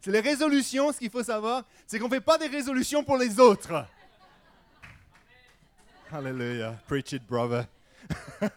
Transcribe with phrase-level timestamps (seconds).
[0.00, 3.16] C'est les résolutions, ce qu'il faut savoir, c'est qu'on ne fait pas des résolutions pour
[3.16, 3.84] les autres.
[6.10, 6.72] Alléluia.
[6.86, 7.66] Preach it, brother.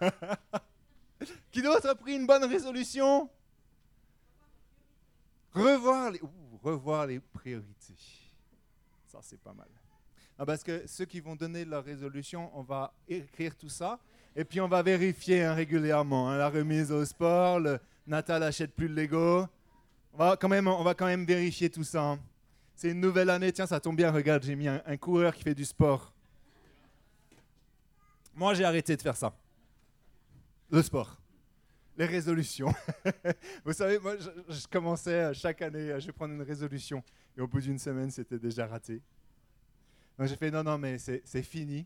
[1.52, 3.30] Qui d'autre a pris une bonne résolution?
[5.54, 6.22] Revoir les,
[6.64, 7.96] revoir les priorités.
[9.08, 9.68] Ça, c'est pas mal.
[10.40, 14.00] Ah, parce que ceux qui vont donner leur résolution, on va écrire tout ça.
[14.36, 16.30] Et puis on va vérifier hein, régulièrement.
[16.30, 19.46] Hein, la remise au sport, le Natal achète plus de Lego.
[20.14, 22.04] On va quand même, on va quand même vérifier tout ça.
[22.04, 22.20] Hein.
[22.76, 23.52] C'est une nouvelle année.
[23.52, 24.12] Tiens, ça tombe bien.
[24.12, 26.14] Regarde, j'ai mis un coureur qui fait du sport.
[28.34, 29.34] Moi, j'ai arrêté de faire ça.
[30.70, 31.18] Le sport.
[31.98, 32.74] Les résolutions.
[33.66, 37.04] Vous savez, moi, je, commençais chaque année, je vais prendre une résolution.
[37.38, 39.02] Et au bout d'une semaine, c'était déjà raté.
[40.18, 41.86] Donc j'ai fait non, non, mais c'est fini.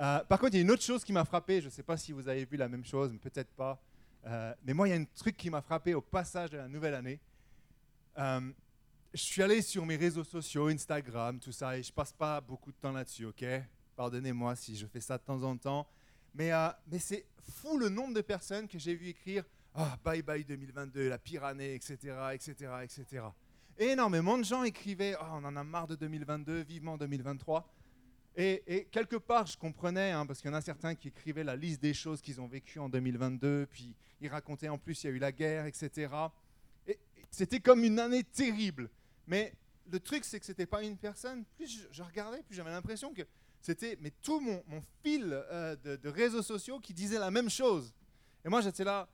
[0.00, 1.60] Euh, par contre, il y a une autre chose qui m'a frappé.
[1.60, 3.80] Je ne sais pas si vous avez vu la même chose, peut-être pas.
[4.26, 6.68] Euh, mais moi, il y a un truc qui m'a frappé au passage de la
[6.68, 7.20] nouvelle année.
[8.18, 8.52] Euh,
[9.12, 12.72] je suis allé sur mes réseaux sociaux, Instagram, tout ça, et je passe pas beaucoup
[12.72, 13.44] de temps là-dessus, ok?
[13.96, 15.86] Pardonnez-moi si je fais ça de temps en temps.
[16.34, 20.44] Mais, euh, c'est fou le nombre de personnes que j'ai vu écrire Ah, bye bye
[20.44, 21.96] 2022, la pire année, etc.,
[22.32, 23.24] etc., etc.
[23.78, 27.68] énormément de gens écrivaient oh, on en a marre de 2022, vivement 2023.
[28.36, 31.44] Et, et quelque part, je comprenais, hein, parce qu'il y en a certains qui écrivaient
[31.44, 35.06] la liste des choses qu'ils ont vécues en 2022, puis ils racontaient en plus il
[35.06, 36.08] y a eu la guerre, etc.
[37.34, 38.88] C'était comme une année terrible.
[39.26, 39.52] Mais
[39.90, 41.44] le truc, c'est que ce n'était pas une personne.
[41.56, 43.22] Plus je regardais, plus j'avais l'impression que
[43.60, 44.62] c'était mais tout mon,
[45.02, 47.92] fil euh, de, réseaux sociaux qui disait la même chose.
[48.44, 49.08] Et moi, j'étais là,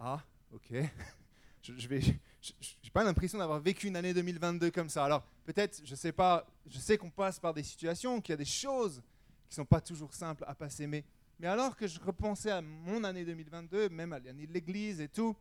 [0.00, 0.72] ah, ok,
[1.62, 2.00] je, je vais,
[2.40, 5.04] j'ai pas l'impression d'avoir vécu une année 2022 comme ça.
[5.04, 8.38] Alors peut-être, je sais pas, je sais qu'on passe par des situations, qu'il y a
[8.38, 9.02] des choses
[9.48, 11.04] qui sont pas toujours simples à passer, mais,
[11.38, 15.08] mais alors que je repensais à mon année 2022, même à l'année de l'Église et
[15.08, 15.36] tout,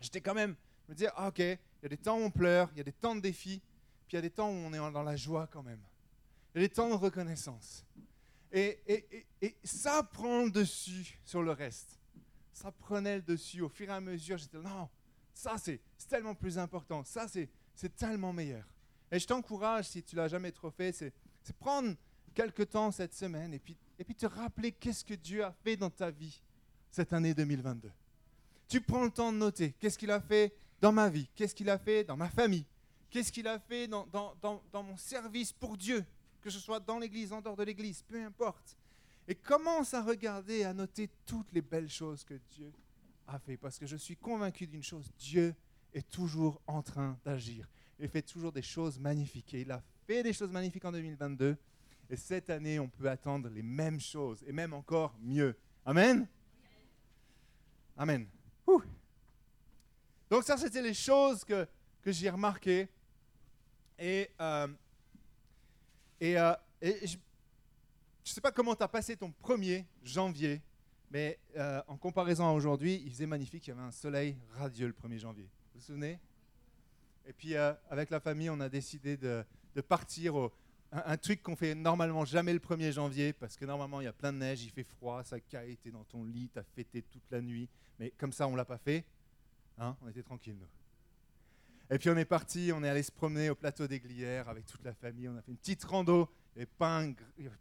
[0.00, 0.54] j'étais quand même,
[0.88, 2.84] me disais, ah, ok, il y a des temps où on pleure, il y a
[2.84, 3.60] des temps de défis,
[4.06, 5.80] puis il y a des temps où on est dans la joie quand même
[6.54, 7.84] les temps de reconnaissance.
[8.52, 11.98] Et, et, et, ça prend le dessus sur le reste.
[12.52, 13.60] Ça prenait le dessus.
[13.60, 14.88] Au fur et à mesure, j'étais non,
[15.32, 17.02] ça c'est tellement plus important.
[17.04, 18.64] Ça c'est tellement meilleur.
[19.10, 21.12] Et je t'encourage, si tu l'as jamais trop fait, c'est
[21.58, 21.94] prendre
[22.34, 25.76] quelques temps cette semaine et puis, et puis te rappeler qu'est-ce que Dieu a fait
[25.76, 26.42] dans ta vie
[26.90, 27.90] cette année 2022.
[28.68, 31.70] Tu prends le temps de noter qu'est-ce qu'il a fait dans ma vie, qu'est-ce qu'il
[31.70, 32.66] a fait dans ma famille,
[33.08, 34.06] qu'est-ce qu'il a fait dans,
[34.74, 36.04] mon service pour Dieu
[36.42, 38.76] que ce soit dans l'église, en dehors de l'église, peu importe.
[39.26, 42.70] Et commence à regarder, à noter toutes les belles choses que Dieu
[43.26, 43.56] a fait.
[43.56, 45.54] Parce que je suis convaincu d'une chose, Dieu
[45.94, 47.66] est toujours en train d'agir.
[47.98, 49.54] Il fait toujours des choses magnifiques.
[49.54, 51.56] Et il a fait des choses magnifiques en 2022.
[52.10, 55.56] Et cette année, on peut attendre les mêmes choses, et même encore mieux.
[55.86, 56.28] Amen?
[57.96, 58.26] Amen.
[60.30, 61.66] Donc ça, c'était les choses que,
[62.02, 62.88] que j'ai remarquées.
[63.98, 64.68] Et euh,
[66.20, 67.16] et, euh, je
[68.30, 70.62] ne sais pas comment tu as passé ton 1er janvier,
[71.10, 74.86] mais euh, en comparaison à aujourd'hui, il faisait magnifique, il y avait un soleil radieux
[74.86, 75.44] le 1er janvier.
[75.44, 76.18] Vous vous souvenez?
[77.26, 79.44] Et puis avec la famille, on a décidé de,
[79.88, 80.52] partir au,
[80.92, 84.12] un, truc qu'on fait normalement jamais le 1er janvier, parce que normalement il y a
[84.12, 87.02] plein de neige, il fait froid, ça caille, tu dans ton lit, tu as fêté
[87.02, 87.68] toute la nuit.
[87.98, 89.04] Mais comme ça, on l'a pas fait.
[89.78, 90.68] Hein on était tranquilles, nous.
[91.90, 94.66] Et puis on est parti, on est allé se promener au plateau des Glières avec
[94.66, 95.28] toute la famille.
[95.28, 97.04] On a fait une petite rando et pas,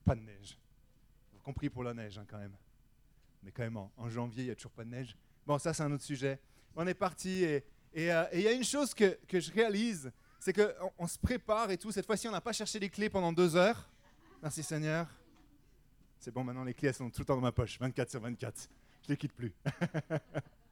[0.06, 0.58] pas de neige.
[1.34, 2.56] Vous compris pour la neige hein, quand même.
[3.44, 5.18] Mais quand même, en, janvier, il n'y a toujours pas de neige.
[5.46, 6.40] Bon, ça c'est un autre sujet.
[6.76, 7.66] On est parti et
[7.96, 11.78] euh, il y a une chose que, je réalise, c'est qu'on on se prépare et
[11.78, 11.92] tout.
[11.92, 13.90] Cette fois-ci, on n'a pas cherché les clés pendant deux heures.
[14.42, 15.08] Merci Seigneur.
[16.18, 18.22] C'est bon, maintenant les clés elles sont tout le temps dans ma poche, 24 sur
[18.22, 18.70] 24.
[19.04, 19.54] Je les quitte plus.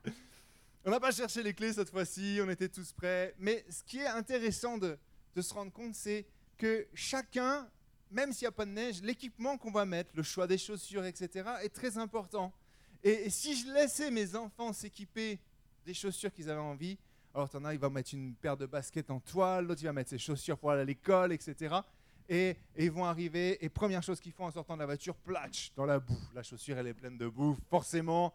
[0.83, 3.35] On n'a pas cherché les clés cette fois-ci, on était tous prêts.
[3.37, 4.97] Mais ce qui est intéressant de,
[5.39, 6.25] se rendre compte, c'est
[6.57, 7.69] que chacun,
[8.09, 11.05] même s'il n'y a pas de neige, l'équipement qu'on va mettre, le choix des chaussures,
[11.05, 12.51] etc., est très important.
[13.03, 15.39] Et, si je laissais mes enfants s'équiper
[15.85, 16.97] des chaussures qu'ils avaient envie,
[17.35, 19.93] alors t'en as, il va mettre une paire de baskets en toile, l'autre il va
[19.93, 21.75] mettre ses chaussures pour aller à l'école, etc.
[22.27, 25.71] Et, ils vont arriver, et première chose qu'ils font en sortant de la voiture, platch,
[25.75, 26.17] dans la boue.
[26.33, 27.55] La chaussure, elle est pleine de boue.
[27.69, 28.33] Forcément,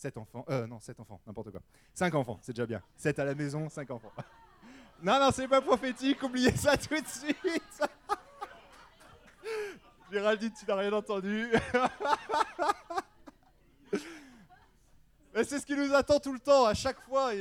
[0.00, 0.44] 7 enfants.
[0.48, 1.60] Euh, non, 7 enfants, n'importe quoi.
[1.94, 2.82] 5 enfants, c'est déjà bien.
[2.96, 4.12] 7 à la maison, 5 enfants.
[5.02, 7.36] non, non, c'est pas prophétique, oubliez ça tout de suite.
[10.10, 11.52] Géraldine, tu n'as rien entendu.
[15.34, 17.32] Mais c'est ce qui nous attend tout le temps, à chaque fois.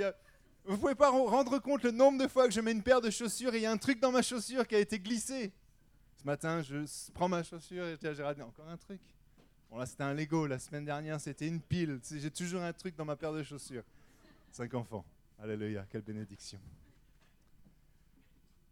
[0.66, 3.10] Vous pouvez pas rendre compte le nombre de fois que je mets une paire de
[3.10, 5.54] chaussures et il y a un truc dans ma chaussure qui a été glissé.
[6.18, 9.00] Ce matin, je prends ma chaussure et je dis à Géraldine, encore un truc.
[9.70, 10.48] Bon, là, c'était un Lego.
[10.48, 12.00] La semaine dernière, c'était une pile.
[12.12, 13.84] J'ai toujours un truc dans ma paire de chaussures.
[14.52, 15.06] Cinq enfants.
[15.38, 16.60] Alléluia, quelle bénédiction.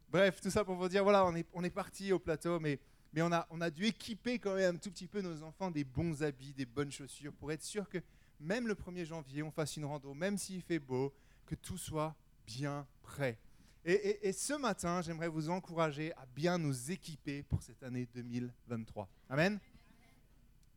[0.10, 2.80] Bref, tout ça pour vous dire, voilà, on est, parti au plateau, mais,
[3.18, 6.54] on, a, dû équiper quand même un tout petit peu nos enfants des bons habits,
[6.54, 7.98] des bonnes chaussures, pour être sûr que
[8.40, 11.14] même le 1er janvier, on fasse une rando, même s'il fait beau,
[11.46, 12.16] que tout soit
[12.46, 13.38] bien prêt.
[13.86, 19.08] Et, ce matin, j'aimerais vous encourager à bien nous équiper pour cette année 2023.
[19.30, 19.60] Amen.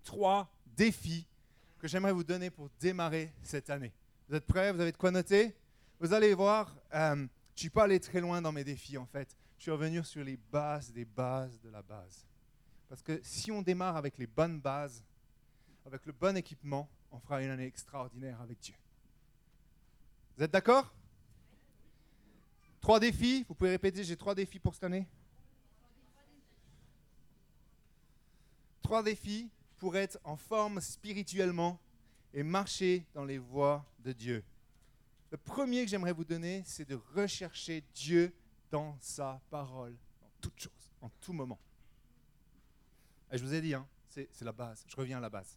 [0.04, 1.26] Trois défis
[1.78, 3.92] que j'aimerais vous donner pour démarrer cette année.
[4.28, 4.72] Vous êtes prêts?
[4.72, 5.54] Vous avez de quoi noter?
[5.98, 9.06] Vous allez voir, euh, je ne suis pas allé très loin dans mes défis en
[9.06, 9.36] fait.
[9.58, 12.24] Je suis revenu sur les bases des bases de la base.
[12.88, 15.04] Parce que si on démarre avec les bonnes bases,
[15.84, 18.74] avec le bon équipement, on fera une année extraordinaire avec Dieu.
[20.36, 20.92] Vous êtes d'accord?
[22.80, 25.06] Trois défis, vous pouvez répéter, j'ai trois défis pour cette année?
[28.82, 29.50] Trois défis
[29.80, 31.80] pour être en forme spirituellement
[32.34, 34.44] et marcher dans les voies de Dieu.
[35.32, 38.32] Le premier que j'aimerais vous donner, c'est de rechercher Dieu
[38.70, 41.58] dans sa parole, dans toute chose, en tout moment.
[43.32, 44.84] Et je vous ai dit, hein, c'est la base.
[44.86, 45.56] Je reviens à la base.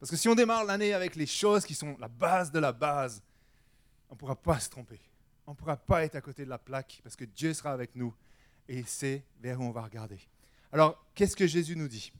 [0.00, 2.72] Parce que si on démarre l'année avec les choses qui sont la base de la
[2.72, 3.22] base,
[4.10, 5.00] on ne pourra pas se tromper.
[5.46, 7.94] On ne pourra pas être à côté de la plaque parce que Dieu sera avec
[7.94, 8.12] nous
[8.68, 10.18] et c'est vers où on va regarder.
[10.72, 12.12] Alors, qu'est-ce que Jésus nous dit?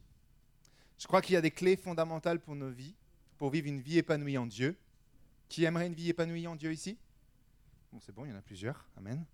[0.99, 2.94] Je crois qu'il y a des clés fondamentales pour nos vies,
[3.38, 4.76] pour vivre une vie épanouie en Dieu.
[5.49, 6.99] Qui aimerait une vie épanouie en Dieu ici?
[7.93, 8.88] Bon, c'est bon, il y en a plusieurs.
[8.96, 9.25] Amen.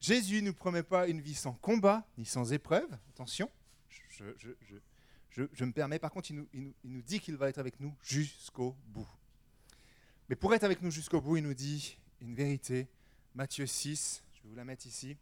[0.00, 2.90] Jésus ne nous promet pas une vie sans combat ni sans épreuve.
[3.10, 3.50] Attention,
[4.10, 5.98] je, me permets.
[5.98, 9.08] Par contre, il nous, il nous dit qu'il va être avec nous jusqu'au bout.
[10.28, 12.88] Mais pour être avec nous jusqu'au bout, il nous dit une vérité.
[13.34, 15.16] Matthieu 6, je vais vous la mettre ici.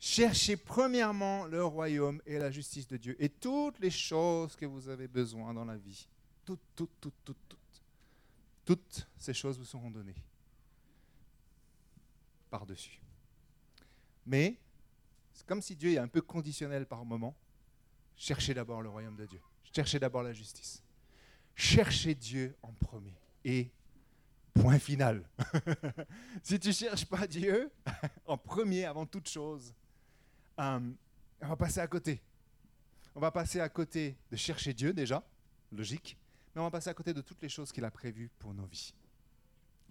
[0.00, 4.88] Cherchez premièrement le royaume et la justice de Dieu et toutes les choses que vous
[4.88, 6.08] avez besoin dans la vie.
[6.44, 7.82] Toutes, toutes, toutes, toutes, toutes.
[8.64, 10.16] Toutes ces choses vous seront données
[12.48, 13.00] par-dessus.
[14.24, 14.58] Mais
[15.32, 17.36] c'est comme si Dieu est un peu conditionnel par moment.
[18.16, 19.40] Cherchez d'abord le royaume de Dieu.
[19.72, 20.82] Cherchez d'abord la justice.
[21.54, 23.14] Cherchez Dieu en premier.
[23.44, 23.70] Et
[24.54, 25.28] Point final.
[26.42, 27.70] si tu cherches pas Dieu
[28.26, 29.74] en premier, avant toute chose,
[30.60, 30.80] euh,
[31.42, 32.20] on va passer à côté.
[33.14, 35.24] On va passer à côté de chercher Dieu déjà,
[35.72, 36.16] logique,
[36.54, 38.66] mais on va passer à côté de toutes les choses qu'il a prévues pour nos
[38.66, 38.94] vies.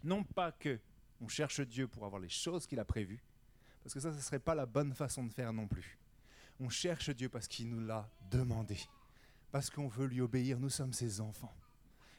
[0.04, 0.80] Non pas que
[1.22, 3.22] on cherche Dieu pour avoir les choses qu'il a prévues,
[3.84, 5.98] parce que ça, ce ne serait pas la bonne façon de faire non plus.
[6.60, 8.78] On cherche Dieu parce qu'il nous l'a demandé,
[9.52, 11.54] parce qu'on veut lui obéir, nous sommes ses enfants.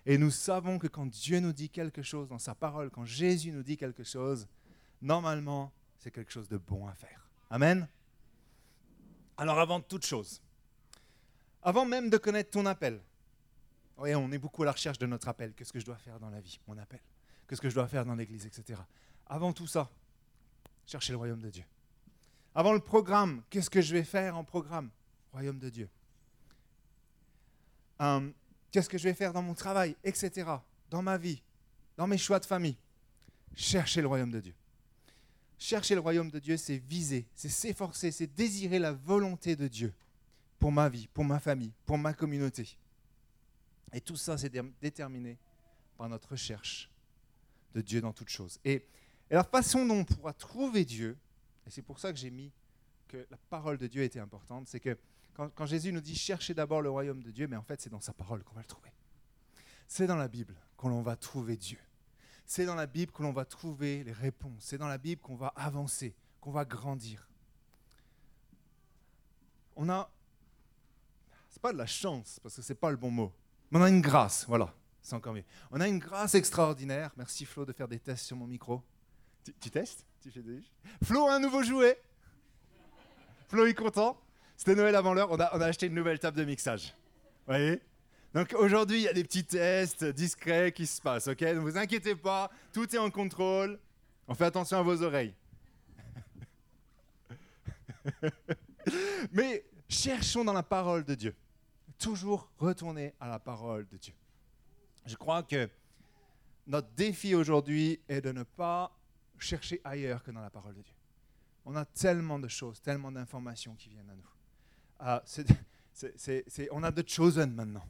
[0.06, 3.52] Et nous savons que quand Dieu nous dit quelque chose dans sa parole, quand Jésus
[3.52, 4.48] nous dit quelque chose,
[5.00, 7.30] normalement, c'est quelque chose de bon à faire.
[7.50, 7.86] Amen?
[9.40, 10.42] Alors avant toute chose,
[11.62, 13.00] avant même de connaître ton appel,
[13.96, 15.54] on est beaucoup à la recherche de notre appel.
[15.54, 17.00] Qu'est-ce que je dois faire dans la vie Mon appel.
[17.48, 18.78] Qu'est-ce que je dois faire dans l'église, etc.
[19.26, 19.88] Avant tout ça,
[20.84, 21.64] cherchez le royaume de Dieu.
[22.54, 24.90] Avant le programme, qu'est-ce que je vais faire en programme?
[25.32, 25.88] Royaume de Dieu.
[27.98, 28.34] Hum,
[28.70, 30.50] Qu'est-ce que je vais faire dans mon travail, etc.
[30.90, 31.42] Dans ma vie,
[31.96, 32.76] dans mes choix de famille?
[33.56, 34.54] Chercher le royaume de Dieu.
[35.62, 39.92] Chercher le royaume de Dieu, c'est viser, c'est s'efforcer, c'est désirer la volonté de Dieu
[40.58, 42.78] pour ma vie, pour ma famille, pour ma communauté.
[43.92, 45.36] Et tout ça, c'est déterminé
[45.98, 46.90] par notre recherche
[47.74, 48.58] de Dieu dans toutes choses.
[48.64, 48.86] Et,
[49.30, 51.16] la façon dont on pourra trouver Dieu,
[51.66, 52.50] et c'est pour ça que j'ai mis
[53.06, 54.96] que la parole de Dieu était importante, c'est que
[55.34, 58.00] quand, Jésus nous dit cherchez d'abord le royaume de Dieu, mais en fait c'est dans
[58.00, 58.90] sa parole qu'on va le trouver.
[59.86, 61.78] C'est dans la Bible qu'on va trouver Dieu.
[62.50, 64.56] C'est dans la Bible que l'on va trouver les réponses.
[64.58, 67.28] C'est dans la Bible qu'on va avancer, qu'on va grandir.
[69.76, 70.10] On a,
[71.48, 73.32] c'est pas de la chance parce que c'est pas le bon mot,
[73.70, 74.46] mais on a une grâce.
[74.48, 75.44] Voilà, c'est encore mieux.
[75.70, 77.12] On a une grâce extraordinaire.
[77.16, 78.82] Merci Flo de faire des tests sur mon micro.
[79.60, 80.04] Tu, testes?
[80.20, 80.60] Tu fais des...
[81.04, 82.02] Flo a un nouveau jouet.
[83.46, 84.20] Flo est content.
[84.56, 86.96] C'était Noël avant l'heure, on a, on a acheté une nouvelle table de mixage.
[87.46, 87.80] Vous voyez?
[88.32, 91.40] Donc aujourd'hui, il y a des petits tests discrets qui se passent, ok?
[91.40, 93.78] Ne vous inquiétez pas, tout est en contrôle.
[94.28, 95.34] On fait attention à vos oreilles.
[99.32, 101.34] Mais cherchons dans la parole de Dieu.
[101.98, 104.14] Toujours retourner à la parole de Dieu.
[105.06, 105.68] Je crois que
[106.66, 108.96] notre défi aujourd'hui est de ne pas
[109.38, 110.94] chercher ailleurs que dans la parole de Dieu.
[111.64, 114.30] On a tellement de choses, tellement d'informations qui viennent à nous.
[115.00, 115.22] Ah,
[116.70, 117.84] on a The Chosen maintenant.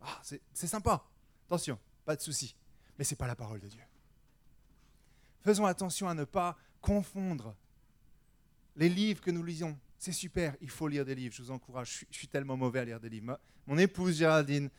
[0.00, 1.04] Ah, c'est sympa.
[1.46, 2.54] Attention, pas de souci.
[2.98, 3.82] Mais ce n'est pas la parole de Dieu.
[5.40, 7.54] Faisons attention à ne pas confondre
[8.76, 9.78] les livres que nous lisons.
[9.98, 11.34] C'est super, il faut lire des livres.
[11.34, 12.06] Je vous encourage.
[12.10, 13.38] Je suis, tellement mauvais à lire des livres.
[13.66, 14.70] Mon épouse Géraldine,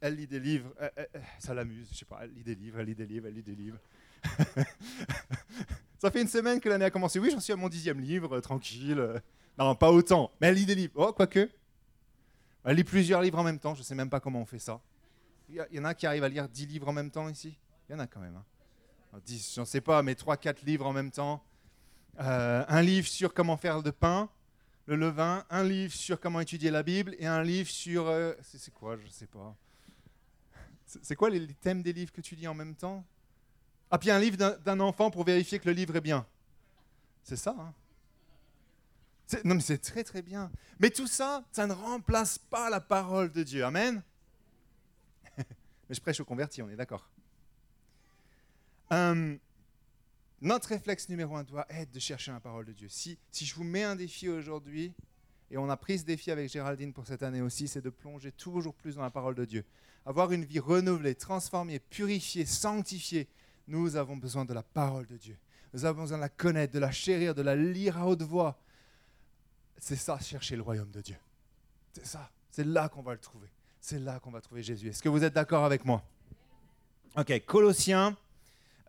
[0.00, 0.74] elle lit des livres.
[1.38, 1.88] ça l'amuse.
[1.92, 2.20] Je sais pas.
[2.22, 3.78] Elle lit des livres, elle lit des livres, elle lit des livres.
[5.98, 7.18] Ça fait une semaine que l'année a commencé.
[7.18, 9.20] Oui, j'en suis à mon dixième livre, euh, tranquille.
[9.58, 10.30] Non, pas autant.
[10.40, 10.92] Mais elle lit des livres.
[10.94, 11.50] Oh, quoique.
[12.68, 13.74] Elle lit plusieurs livres en même temps.
[13.74, 14.78] Je ne sais même pas comment on fait ça.
[15.48, 17.56] Il y, en a qui arrivent à lire dix livres en même temps ici
[17.88, 18.36] Il y en a quand même.
[18.36, 19.20] Hein.
[19.24, 21.42] 10, j'en sais pas, mais trois, quatre livres en même temps.
[22.20, 24.28] Euh, un livre sur comment faire de pain,
[24.84, 25.46] le levain.
[25.48, 27.16] Un livre sur comment étudier la Bible.
[27.18, 28.06] Et un livre sur...
[28.06, 29.56] Euh, c'est quoi Je ne sais pas.
[30.84, 33.02] C'est quoi les, thèmes des livres que tu lis en même temps?
[33.90, 36.26] Ah, puis un livre d'un enfant pour vérifier que le livre est bien.
[37.22, 37.72] C'est ça, hein
[39.44, 40.50] non, mais c'est très très bien.
[40.78, 43.64] Mais tout ça, ça ne remplace pas la parole de Dieu.
[43.64, 44.02] Amen.
[45.36, 47.08] mais je prêche au converti, on est d'accord.
[48.90, 49.38] Hum,
[50.40, 52.88] notre réflexe numéro un doit être de chercher la parole de Dieu.
[52.88, 54.94] Si, si je vous mets un défi aujourd'hui,
[55.50, 58.32] et on a pris ce défi avec Géraldine pour cette année aussi, c'est de plonger
[58.32, 59.64] toujours plus dans la parole de Dieu.
[60.06, 63.28] Avoir une vie renouvelée, transformée, purifiée, sanctifiée.
[63.66, 65.36] Nous avons besoin de la parole de Dieu.
[65.74, 68.58] Nous avons besoin de la connaître, de la chérir, de la lire à haute voix,
[69.80, 71.16] c'est ça, chercher le royaume de Dieu.
[71.92, 72.30] C'est ça.
[72.50, 73.48] C'est là qu'on va le trouver.
[73.80, 74.88] C'est là qu'on va trouver Jésus.
[74.88, 76.02] Est-ce que vous êtes d'accord avec moi?
[77.16, 78.16] Ok, Colossiens,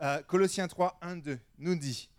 [0.02, 2.10] euh, Colossiens 3, 1, 2 nous dit,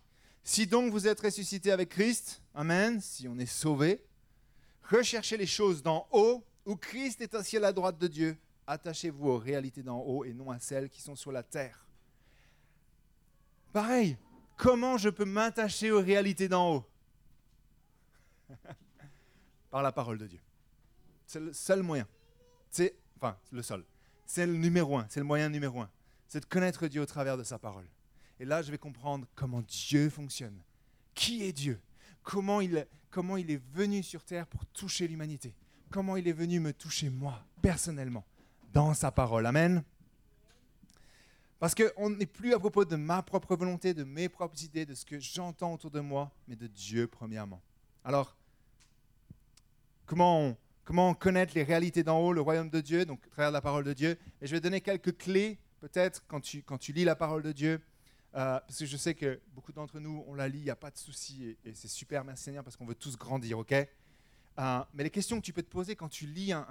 [0.43, 4.03] si donc vous êtes ressuscité avec Christ, Amen, si on est sauvé,
[4.89, 8.37] recherchez les choses d'en haut, où Christ est assis à la droite de Dieu.
[8.67, 11.85] Attachez-vous aux réalités d'en haut et non à celles qui sont sur la terre.
[13.73, 14.17] Pareil,
[14.57, 16.90] comment je peux m'attacher aux réalités d'en haut?
[19.69, 20.39] par la parole de Dieu.
[21.25, 22.07] C'est le seul moyen.
[22.69, 23.83] C'est, enfin, le seul.
[24.25, 25.05] C'est le numéro un.
[25.09, 25.89] C'est le moyen numéro un.
[26.27, 27.87] C'est de connaître Dieu au travers de sa parole.
[28.39, 30.57] Et là, je vais comprendre comment Dieu fonctionne.
[31.13, 31.79] Qui est Dieu?
[32.23, 35.53] Comment il, comment il est venu sur terre pour toucher l'humanité?
[35.89, 38.25] Comment il est venu me toucher moi, personnellement,
[38.73, 39.45] dans sa parole?
[39.45, 39.83] Amen.
[41.59, 44.95] Parce qu'on n'est plus à propos de ma propre volonté, de mes propres idées, de
[44.95, 47.61] ce que j'entends autour de moi, mais de Dieu premièrement.
[48.03, 48.35] Alors,
[50.11, 53.61] comment, comment connaître les réalités d'en haut, le royaume de Dieu, donc à travers la
[53.61, 54.17] parole de Dieu.
[54.41, 57.53] Et je vais donner quelques clés, peut-être, quand tu, quand tu lis la parole de
[57.53, 57.81] Dieu.
[58.35, 60.75] Euh, parce que je sais que beaucoup d'entre nous, on la lit, il n'y a
[60.75, 63.71] pas de souci, et, c'est super, merci Seigneur, parce qu'on veut tous grandir, ok?
[63.71, 66.65] Euh, Mais les questions que tu peux te poser quand tu lis un,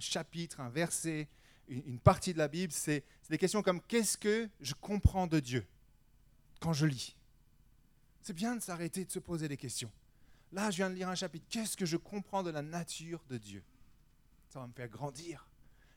[0.00, 1.28] chapitre, un verset,
[1.68, 5.38] une, une partie de la Bible, c'est des questions comme qu'est-ce que je comprends de
[5.38, 5.64] Dieu
[6.58, 7.16] quand je lis?
[8.20, 9.92] C'est bien de s'arrêter de se poser des questions.
[10.52, 11.46] Là, je viens de lire un chapitre.
[11.48, 13.62] Qu'est-ce que je comprends de la nature de Dieu?
[14.48, 15.46] Ça va me faire grandir.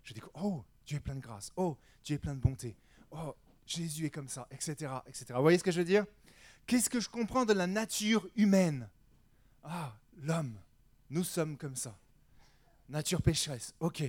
[0.03, 1.51] Je dis, oh, Dieu est plein de grâce.
[1.55, 2.75] Oh, Dieu est plein de bonté.
[3.12, 5.25] Oh, Jésus est comme ça, etc., etc.
[5.36, 6.05] Vous voyez ce que je veux dire?
[6.67, 8.89] Qu'est-ce que je comprends de la nature humaine?
[9.63, 10.55] Ah, l'homme,
[11.10, 11.98] nous sommes comme ça.
[12.89, 14.01] Nature pécheresse, ok.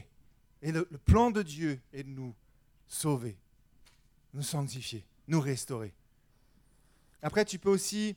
[0.62, 2.34] Et le, plan de Dieu est de nous
[2.86, 3.38] sauver,
[4.32, 5.94] nous sanctifier, nous restaurer.
[7.22, 8.16] Après, tu peux aussi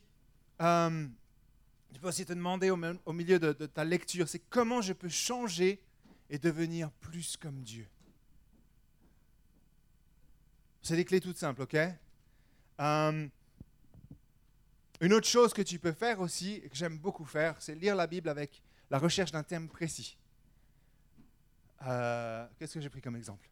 [0.60, 1.06] euh,
[1.92, 5.82] tu peux aussi te demander au, milieu de, ta lecture, c'est comment je peux changer
[6.30, 7.86] et devenir plus comme Dieu?
[10.82, 11.76] C'est des clés toutes simples, ok?
[12.80, 13.28] Euh,
[15.00, 17.96] Une autre chose que tu peux faire aussi, et que j'aime beaucoup faire, c'est lire
[17.96, 20.16] la Bible avec la recherche d'un thème précis.
[21.82, 23.48] Euh, qu'est-ce que j'ai pris comme exemple?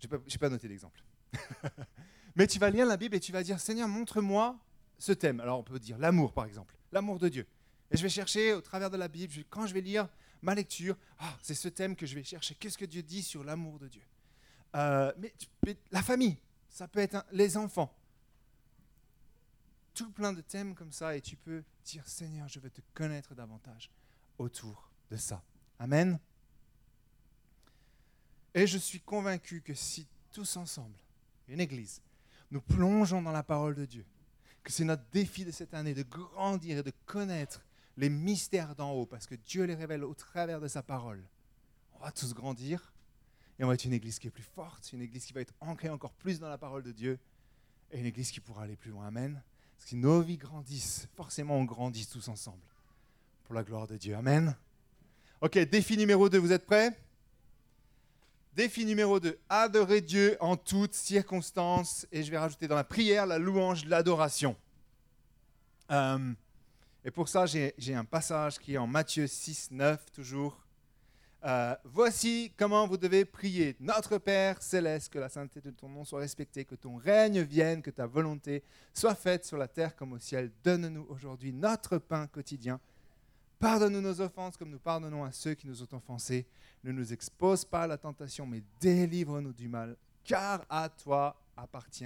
[0.00, 1.02] Je n'ai pas, pas noté l'exemple.
[2.36, 4.58] Mais tu vas lire la Bible et tu vas dire, Seigneur, montre-moi
[4.98, 5.40] ce thème.
[5.40, 7.46] Alors on peut dire l'amour par exemple, l'amour de Dieu.
[7.90, 10.08] Et je vais chercher au travers de la Bible, quand je vais lire
[10.42, 12.54] ma lecture, ah, c'est ce thème que je vais chercher.
[12.54, 14.02] Qu'est-ce que Dieu dit sur l'amour de Dieu?
[14.74, 16.36] Euh, mais, la famille,
[16.68, 17.92] ça peut être les enfants.
[19.94, 23.34] Tout plein de thèmes comme ça et tu peux dire Seigneur, je veux te connaître
[23.34, 23.90] davantage
[24.38, 25.42] autour de ça.
[25.78, 26.18] Amen.
[28.54, 30.98] Et je suis convaincu que si tous ensemble,
[31.48, 32.02] une église,
[32.50, 34.04] nous plongeons dans la parole de Dieu,
[34.72, 37.64] c'est notre défi de cette année de grandir et de connaître
[37.96, 41.22] les mystères d'en haut, parce que Dieu les révèle au travers de sa parole.
[41.94, 42.92] On va tous grandir
[43.58, 45.54] et on va être une église qui est plus forte, une église qui va être
[45.60, 47.18] ancrée encore plus dans la parole de Dieu
[47.90, 49.06] et une église qui pourra aller plus loin.
[49.06, 49.42] Amen.
[49.78, 52.66] Parce que nos vies grandissent, forcément on grandit tous ensemble
[53.44, 54.14] pour la gloire de Dieu.
[54.14, 54.56] Amen.
[55.40, 56.90] Ok, défi numéro 2, vous êtes prêts?
[58.56, 62.06] Défi numéro 2, adorer Dieu en toutes circonstances.
[62.10, 64.56] Et je vais rajouter dans la prière la louange, l'adoration.
[65.90, 66.32] Euh,
[67.04, 70.58] et pour ça, j'ai un passage qui est en Matthieu 6, 9, toujours.
[71.44, 73.76] Euh, voici comment vous devez prier.
[73.78, 77.82] Notre Père céleste, que la sainteté de ton nom soit respectée, que ton règne vienne,
[77.82, 78.62] que ta volonté
[78.94, 80.50] soit faite sur la terre comme au ciel.
[80.64, 82.80] Donne-nous aujourd'hui notre pain quotidien.
[83.58, 86.46] Pardonne-nous nos offenses comme nous pardonnons à ceux qui nous ont offensés.
[86.84, 92.04] Ne nous expose pas à la tentation, mais délivre-nous du mal, car à toi appartient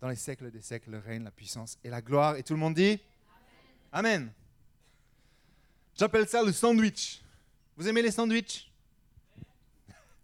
[0.00, 2.36] dans les siècles des siècles, le règne, la puissance et la gloire.
[2.36, 3.00] Et tout le monde dit
[3.90, 4.30] Amen.
[5.96, 7.22] J'appelle ça le sandwich.
[7.76, 8.70] Vous aimez les sandwichs?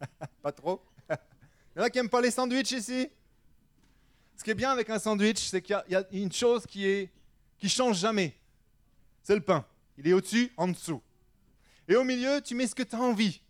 [0.43, 3.09] Pas trop Il y en a qui n'aiment pas les sandwichs ici?
[4.37, 7.11] Ce qui est bien avec un sandwich, c'est qu'il y, a une chose qui est
[7.59, 8.37] qui change jamais.
[9.23, 9.65] C'est le pain.
[9.99, 11.03] Il est au-dessus, en dessous.
[11.89, 13.43] Et au milieu, tu mets ce que tu as envie.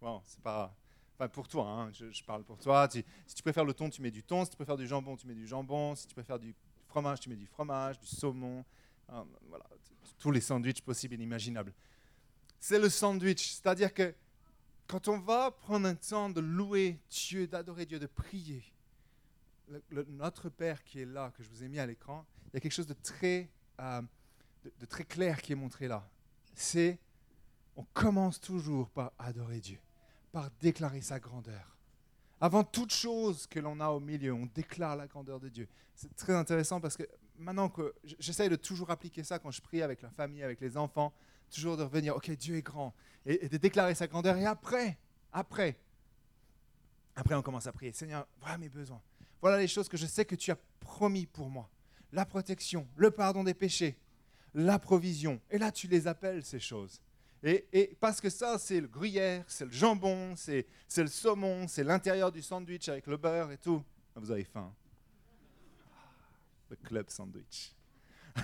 [0.00, 0.74] Bon, c'est pas.
[1.14, 2.88] Enfin, pour toi, hein, je, parle pour toi.
[2.90, 4.44] si tu préfères le thon, tu mets du thon.
[4.44, 5.94] Si tu préfères du jambon, tu mets du jambon.
[5.94, 6.54] Si tu préfères du
[6.88, 8.64] fromage, tu mets du fromage, du saumon.
[9.08, 9.64] Voilà,
[10.18, 11.72] tous les sandwichs possibles et inimaginables.
[12.58, 13.52] C'est le sandwich.
[13.52, 14.14] C'est-à-dire que
[14.86, 18.64] quand on va prendre un temps de louer Dieu, d'adorer Dieu, de prier,
[20.08, 22.60] notre Père qui est là, que je vous ai mis à l'écran, il y a
[22.60, 23.48] quelque chose de très,
[23.80, 24.02] euh,
[24.78, 26.08] de très clair qui est montré là.
[26.54, 26.98] C'est
[27.76, 29.80] on commence toujours par adorer Dieu,
[30.32, 31.76] par déclarer sa grandeur.
[32.40, 35.68] Avant toute chose que l'on a au milieu, on déclare la grandeur de Dieu.
[35.94, 37.04] C'est très intéressant parce que
[37.38, 40.76] maintenant que j'essaye de toujours appliquer ça quand je prie avec la famille, avec les
[40.76, 41.12] enfants,
[41.50, 42.94] toujours de revenir, ok, Dieu est grand,
[43.26, 44.36] et, de déclarer sa grandeur.
[44.36, 44.98] Et après,
[45.32, 45.78] après,
[47.16, 49.00] après on commence à prier, Seigneur, voilà mes besoins.
[49.40, 51.68] Voilà les choses que je sais que tu as promis pour moi.
[52.12, 53.98] La protection, le pardon des péchés,
[54.54, 55.40] la provision.
[55.50, 57.00] Et là, tu les appelles, ces choses.
[57.42, 62.32] Et, parce que ça, c'est le gruyère, c'est le jambon, c'est le saumon, c'est l'intérieur
[62.32, 63.84] du sandwich avec le beurre et tout.
[64.16, 64.72] Ah, vous avez faim.
[66.70, 67.74] Le club sandwich.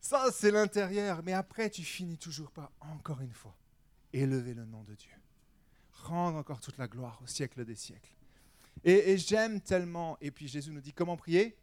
[0.00, 1.22] ça, c'est l'intérieur.
[1.24, 3.56] Mais après, tu finis toujours par, encore une fois,
[4.12, 5.10] élever le nom de Dieu.
[5.90, 8.14] Rendre encore toute la gloire au siècle des siècles.
[8.84, 10.16] Et, et j'aime tellement.
[10.20, 11.58] Et puis Jésus nous dit comment prier?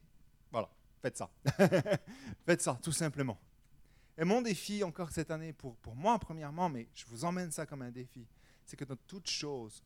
[1.06, 1.30] Faites ça.
[2.48, 3.40] faites ça, tout simplement.
[4.18, 7.68] Et mon défi encore cette année, pour, pour moi premièrement, mais je vous emmène ça
[7.68, 8.26] comme un défi,
[8.66, 9.84] c'est que dans toute chose,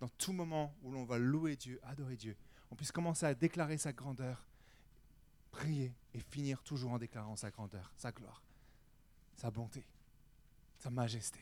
[0.00, 2.36] dans tout moment où l'on va louer Dieu, adorer Dieu,
[2.70, 4.46] on puisse commencer à déclarer sa grandeur,
[5.50, 8.42] prier et finir toujours en déclarant sa grandeur, sa gloire,
[9.36, 9.86] sa bonté,
[10.76, 11.40] sa majesté.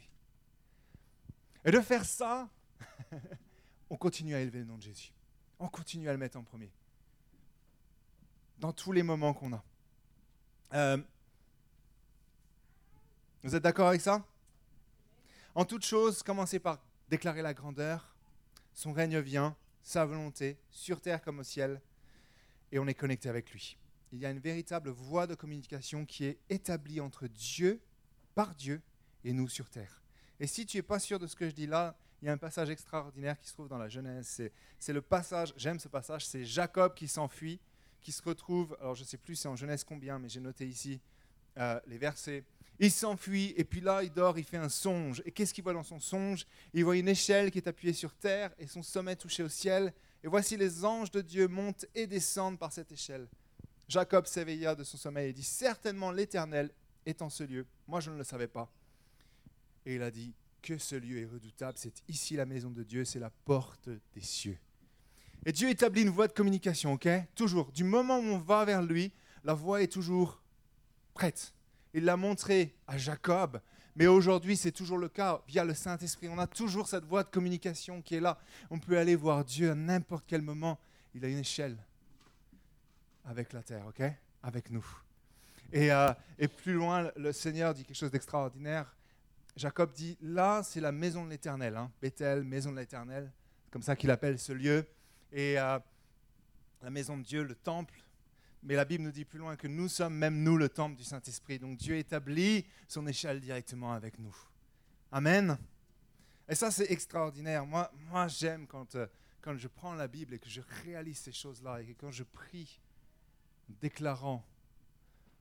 [1.64, 2.48] Et de faire ça,
[3.90, 5.12] on continue à élever le nom de Jésus.
[5.59, 6.70] On continue à le mettre en premier.
[8.58, 9.64] Dans tous les moments qu'on a.
[10.74, 10.98] Euh,
[13.44, 14.26] vous êtes d'accord avec ça?
[15.54, 18.16] En toute chose, commencez par déclarer la grandeur.
[18.74, 21.80] Son règne vient, sa volonté, sur terre comme au ciel,
[22.72, 23.78] et on est connecté avec lui.
[24.12, 27.80] Il y a une véritable voie de communication qui est établie entre Dieu,
[28.34, 28.82] par Dieu,
[29.24, 30.02] et nous sur terre.
[30.40, 32.32] Et si tu n'es pas sûr de ce que je dis là, il y a
[32.32, 34.50] un passage extraordinaire qui se trouve dans la Genèse.
[34.78, 37.60] C'est le passage, j'aime ce passage, c'est Jacob qui s'enfuit,
[38.00, 40.66] qui se retrouve, alors je ne sais plus c'est en Genèse combien, mais j'ai noté
[40.66, 41.00] ici
[41.58, 42.44] euh, les versets.
[42.78, 45.20] Il s'enfuit et puis là, il dort, il fait un songe.
[45.24, 46.46] Et qu'est-ce qu'il voit dans son songe?
[46.72, 49.92] Il voit une échelle qui est appuyée sur terre et son sommet touché au ciel.
[50.22, 53.26] Et voici les anges de Dieu montent et descendent par cette échelle.
[53.88, 56.70] Jacob s'éveilla de son sommeil et dit, certainement l'Éternel
[57.04, 57.66] est en ce lieu.
[57.88, 58.70] Moi, je ne le savais pas.
[59.84, 61.78] Et il a dit, que ce lieu est redoutable.
[61.78, 64.58] C'est ici la maison de Dieu, c'est la porte des cieux.
[65.48, 67.08] Et Dieu établit une voie de communication, ok?
[67.34, 67.72] Toujours.
[67.72, 69.12] Du moment où on va vers lui,
[69.44, 70.42] la voie est toujours
[71.14, 71.54] prête
[71.94, 73.61] il l'a montré à Jacob,
[73.96, 76.28] mais aujourd'hui c'est toujours le cas via le Saint-Esprit.
[76.28, 78.38] On a toujours cette voie de communication qui est là.
[78.70, 80.78] On peut aller voir Dieu à n'importe quel moment.
[81.14, 81.76] Il a une échelle
[83.24, 84.02] avec la terre, ok?
[84.42, 84.87] Avec nous.
[85.72, 86.12] Et, euh,
[86.58, 88.94] plus loin, le Seigneur dit quelque chose d'extraordinaire.
[89.56, 91.90] Jacob dit, là c'est la maison de l'Éternel, hein?
[92.00, 93.32] Bethel, maison de l'Éternel,
[93.70, 94.87] comme ça qu'il appelle ce lieu.
[95.32, 95.78] Et euh,
[96.82, 97.94] la maison de Dieu, le temple,
[98.62, 101.04] mais la Bible nous dit plus loin que nous sommes même nous le temple du
[101.04, 101.58] Saint-Esprit.
[101.58, 104.36] Donc Dieu établit son échelle directement avec nous.
[105.12, 105.58] Amen.
[106.48, 107.66] Et ça, c'est extraordinaire.
[107.66, 109.06] Moi, moi j'aime quand, euh,
[109.40, 112.24] quand je prends la Bible et que je réalise ces choses-là et que quand je
[112.24, 112.80] prie,
[113.80, 114.44] déclarant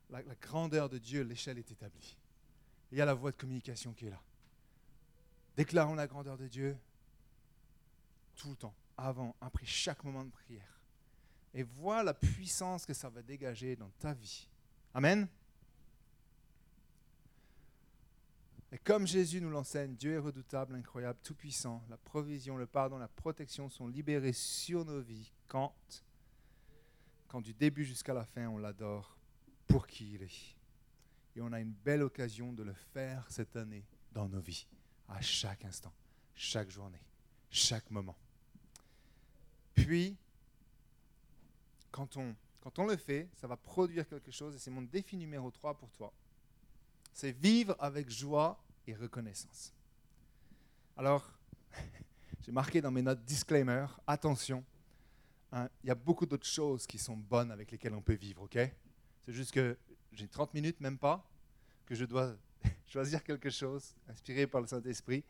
[0.10, 2.18] la, la grandeur de Dieu, l'échelle est établie.
[2.92, 4.22] Il y a la voie de communication qui est là.
[5.56, 6.78] Déclarons la grandeur de Dieu
[8.36, 10.78] tout le temps, avant, après chaque moment de prière
[11.54, 14.48] et vois la puissance que ça va dégager dans ta vie.
[14.94, 15.28] Amen.
[18.72, 21.84] Et comme Jésus nous l'enseigne, Dieu est redoutable, incroyable, tout-puissant.
[21.90, 25.74] La provision, le pardon, la protection sont libérés sur nos vies quand,
[27.28, 29.18] quand du début jusqu'à la fin, on l'adore
[29.66, 30.56] pour qui il est.
[31.36, 34.68] Et on a une belle occasion de le faire cette année dans nos vies,
[35.08, 35.94] à chaque instant,
[36.36, 37.02] chaque journée,
[37.50, 38.18] chaque moment.
[39.78, 40.18] Puis,
[41.92, 45.16] quand on, quand on le fait, ça va produire quelque chose, et c'est mon défi
[45.16, 46.12] numéro 3 pour toi.
[47.14, 49.74] C'est vivre avec joie et reconnaissance.
[50.98, 51.32] Alors,
[52.42, 54.66] j'ai marqué dans mes notes disclaimer, attention,
[55.52, 58.44] hein, il y a beaucoup d'autres choses qui sont bonnes avec lesquelles on peut vivre,
[58.44, 58.58] ok?
[59.26, 59.78] C'est juste que
[60.12, 61.24] j'ai 30 minutes, même pas,
[61.86, 62.36] que je dois
[62.88, 65.24] choisir quelque chose inspiré par le Saint-Esprit.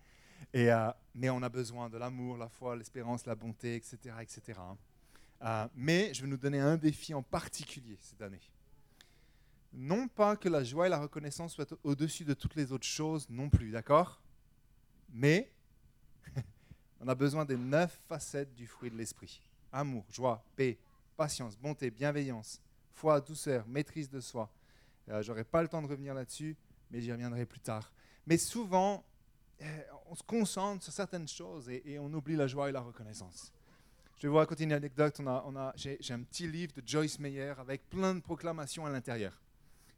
[0.54, 4.15] Et, euh, mais on a besoin de l'amour, la foi, l'espérance, la bonté, etc.
[4.21, 4.60] etc.
[5.43, 8.41] Euh, mais je vais nous donner un défi en particulier cette année.
[9.73, 13.30] Non pas que la joie et la reconnaissance soient au-dessus de toutes les autres choses
[13.30, 14.21] non plus, d'accord?
[15.10, 15.52] Mais
[17.00, 19.41] on a besoin des neuf facettes du fruit de l'esprit.
[19.71, 20.80] Amour, joie, paix,
[21.15, 22.62] patience, bonté, bienveillance,
[22.93, 24.50] foi, douceur, maîtrise de soi.
[25.10, 26.56] Euh, J'aurai pas le temps de revenir là-dessus,
[26.89, 27.91] mais j'y reviendrai plus tard.
[28.26, 29.06] Mais souvent,
[30.08, 33.52] on se concentre sur certaines choses et, on oublie la joie et la reconnaissance.
[34.17, 35.20] Je vais vous raconter une anecdote.
[35.20, 39.39] On a, J'ai un petit livre de Joyce Meyer avec plein de proclamations à l'intérieur.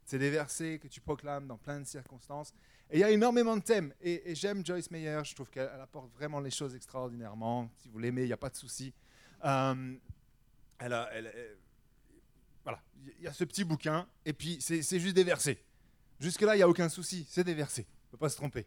[0.04, 2.52] C'est des versets que tu proclames dans plein de circonstances.
[2.90, 3.94] Et il y a énormément de thèmes.
[4.00, 5.20] Et, j'aime Joyce Meyer.
[5.24, 7.70] Je trouve qu'elle elle apporte vraiment les choses extraordinairement.
[7.78, 8.92] Si vous l'aimez, il n'y a pas de souci.
[9.44, 9.96] Euh,
[12.62, 12.82] voilà,
[13.18, 14.06] il y a ce petit bouquin.
[14.24, 15.62] Et puis, c'est juste des versets.
[16.18, 17.26] Jusque-là, il n'y a aucun souci.
[17.28, 17.86] C'est des versets.
[17.88, 18.66] On ne peut pas se tromper.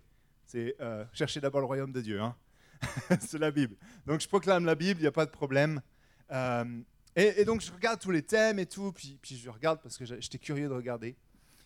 [0.53, 2.21] C'est euh, chercher d'abord le royaume de Dieu.
[2.21, 2.35] Hein.
[3.21, 3.75] c'est la Bible.
[4.05, 5.81] Donc je proclame la Bible, il n'y a pas de problème.
[6.29, 6.79] Euh,
[7.15, 10.05] et, donc je regarde tous les thèmes et tout, puis, puis je regarde parce que
[10.05, 11.17] j'étais curieux de regarder.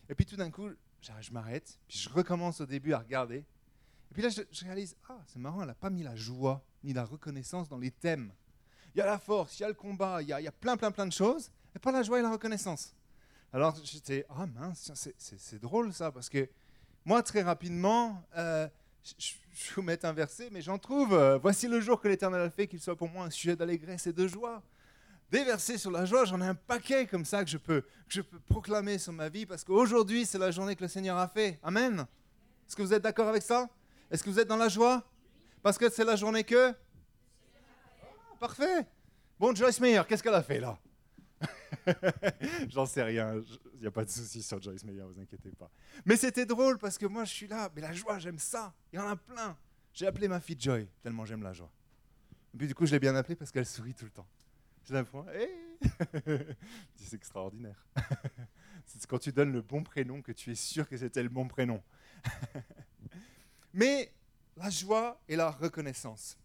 [0.08, 0.70] Et puis tout d'un coup,
[1.02, 3.44] je, m'arrête, puis je recommence au début à regarder.
[4.10, 6.94] Et puis là, je, réalise, ah, c'est marrant, elle n'a pas mis la joie ni
[6.94, 8.32] la reconnaissance dans les thèmes.
[8.94, 10.48] Il y a la force, il y a le combat, il y a, il y
[10.48, 12.94] a plein, plein, plein de choses, mais pas la joie et la reconnaissance.
[13.52, 16.48] Alors j'étais, ah mince, c'est drôle ça, parce que
[17.08, 18.68] moi, très rapidement, euh,
[19.18, 19.32] je,
[19.74, 21.14] vous mettre un verset, mais j'en trouve.
[21.14, 24.06] euh, Voici le jour que l'Éternel a fait, qu'il soit pour moi un sujet d'allégresse
[24.06, 24.62] et de joie.
[25.30, 27.86] Des versets sur la joie, j'en ai un paquet comme ça que je peux, que
[28.10, 31.28] je peux proclamer sur ma vie, parce qu'aujourd'hui, c'est la journée que le Seigneur a
[31.28, 31.58] fait.
[31.62, 32.00] Amen.
[32.66, 33.70] Est-ce que vous êtes d'accord avec ça?
[34.10, 35.02] Est-ce que vous êtes dans la joie?
[35.62, 36.72] Parce que c'est la journée que
[38.02, 38.86] Ah, Parfait.
[39.40, 40.78] Bon, Joyce Meyer, qu'est-ce qu'elle a fait là?
[42.68, 43.40] J'en sais rien.
[43.74, 45.70] Il n'y a pas de souci sur Joyce Meyer, vous inquiétez pas.
[46.04, 47.70] Mais c'était drôle parce que moi, je suis là.
[47.74, 48.74] Mais la joie, j'aime ça.
[48.92, 49.56] Il y en a plein.
[49.92, 51.72] J'ai appelé ma fille Joy, tellement j'aime la joie.
[52.54, 54.28] Et puis du coup, je l'ai bien appelée parce qu'elle sourit tout le temps.
[54.84, 55.26] Je l'apprends.
[55.28, 55.68] Hey
[56.96, 57.86] c'est extraordinaire.
[58.86, 61.46] c'est quand tu donnes le bon prénom que tu es sûr que c'était le bon
[61.46, 61.82] prénom.
[63.72, 64.12] Mais
[64.56, 66.36] la joie et la reconnaissance.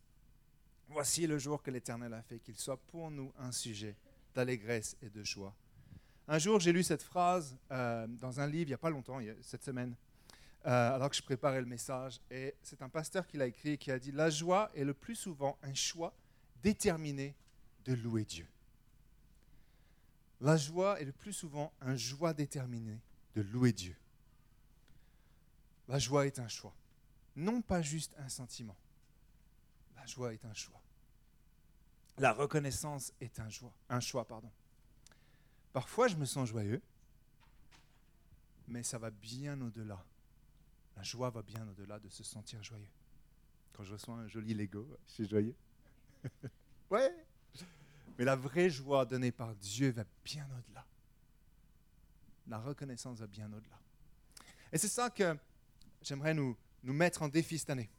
[0.87, 3.95] Voici le jour que l'Éternel a fait, qu'il soit pour nous un sujet
[4.33, 5.55] d'allégresse et de joie.
[6.27, 9.19] Un jour, j'ai lu cette phrase euh, dans un livre, il n'y a pas longtemps,
[9.41, 9.95] cette semaine,
[10.65, 13.77] euh, alors que je préparais le message, et c'est un pasteur qui l'a écrit et
[13.77, 16.13] qui a dit La joie est le plus souvent un choix
[16.61, 17.35] déterminé
[17.83, 18.47] de louer Dieu.
[20.39, 23.01] La joie est le plus souvent un choix déterminé
[23.35, 23.95] de louer Dieu.
[25.89, 26.73] La joie est un choix,
[27.35, 28.77] non pas juste un sentiment.
[29.97, 30.81] La joie est un choix.
[32.17, 34.51] La reconnaissance est un choix, un choix pardon.
[35.71, 36.81] Parfois, je me sens joyeux,
[38.67, 40.05] mais ça va bien au-delà.
[40.95, 42.89] La joie va bien au-delà de se sentir joyeux.
[43.73, 45.55] Quand je reçois un joli Lego, je suis joyeux.
[46.91, 47.11] ouais.
[48.19, 50.85] Mais la vraie joie donnée par Dieu va bien au-delà.
[52.47, 53.79] La reconnaissance va bien au-delà.
[54.71, 55.35] Et c'est ça que
[56.03, 57.89] j'aimerais nous, nous mettre en défi cette année.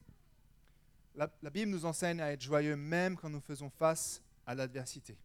[1.17, 5.17] La, Bible nous enseigne à être joyeux même quand nous faisons face à l'adversité.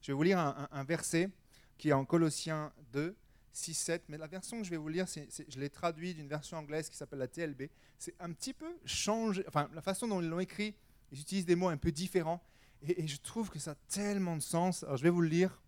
[0.00, 1.28] Je vais vous lire un, verset
[1.76, 3.14] qui est en Colossiens 2,
[3.52, 6.14] 6, 7, mais la version que je vais vous lire, c'est- c'est- je l'ai traduit
[6.14, 7.70] d'une version anglaise qui s'appelle la TLB.
[7.98, 10.74] C'est un petit peu changé, enfin la façon dont ils l'ont écrit,
[11.12, 12.42] ils utilisent des mots un peu différents,
[12.82, 14.84] et, je trouve que ça a tellement de sens.
[14.84, 15.60] Alors je vais vous le lire,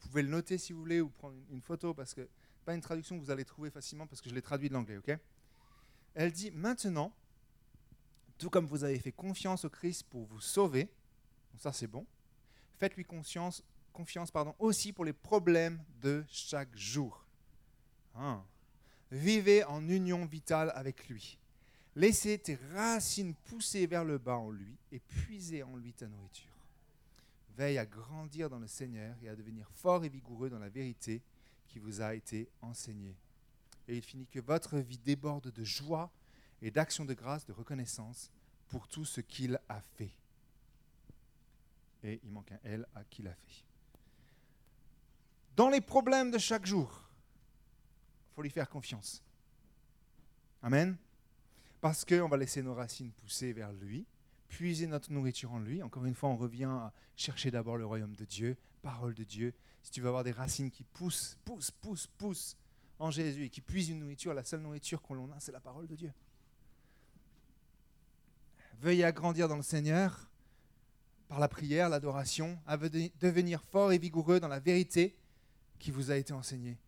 [0.00, 2.28] vous pouvez le noter si vous voulez, ou prendre une, une photo, parce que
[2.64, 4.96] pas une traduction que vous allez trouver facilement, parce que je l'ai traduit de l'anglais,
[4.98, 5.18] ok?
[6.14, 7.12] Elle dit, maintenant,
[8.50, 10.88] comme vous avez fait confiance au Christ pour vous sauver,
[11.58, 12.06] ça c'est bon,
[12.78, 17.24] faites-lui confiance, confiance aussi pour les problèmes de chaque jour.
[18.14, 18.42] Ah.
[19.10, 21.38] Vivez en union vitale avec lui.
[21.96, 26.50] Laissez tes racines pousser vers le bas en lui et puisez en lui ta nourriture.
[27.56, 31.22] Veille à grandir dans le Seigneur et à devenir fort et vigoureux dans la vérité
[31.68, 33.16] qui vous a été enseignée.
[33.86, 36.10] Et il finit que votre vie déborde de joie
[36.62, 38.30] et d'action de grâce, de reconnaissance
[38.68, 40.14] pour tout ce qu'il a fait.
[42.02, 43.64] Et il manque un L à qu'il a fait.
[45.56, 47.08] Dans les problèmes de chaque jour,
[48.30, 49.22] il faut lui faire confiance.
[50.62, 50.96] Amen.
[51.80, 54.06] Parce qu'on va laisser nos racines pousser vers lui,
[54.48, 55.82] puiser notre nourriture en lui.
[55.82, 59.54] Encore une fois, on revient à chercher d'abord le royaume de Dieu, parole de Dieu.
[59.82, 62.56] Si tu veux avoir des racines qui poussent, poussent, poussent, poussent
[62.98, 65.86] en Jésus et qui puisent une nourriture, la seule nourriture qu'on a, c'est la parole
[65.86, 66.12] de Dieu.
[68.80, 70.28] Veuillez agrandir dans le Seigneur.
[71.28, 75.16] par la prière, l'adoration, à devenir fort et vigoureux dans la vérité
[75.78, 76.78] qui vous a été enseignée,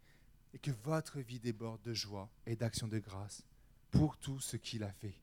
[0.54, 3.42] et que votre vie déborde de joie et d'action de grâce
[3.90, 5.14] pour tout ce qu'il a fait.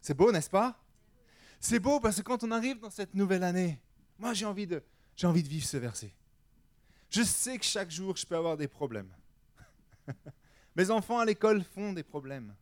[0.00, 0.78] C'est beau, n'est-ce pas?
[1.60, 3.80] C'est beau parce que quand on arrive dans cette nouvelle année,
[4.18, 4.82] moi j'ai envie de,
[5.16, 6.14] j'ai envie de vivre ce verset.
[7.10, 9.12] Je sais que chaque jour je peux avoir des problèmes.
[10.76, 12.54] Mes enfants à l'école font des problèmes.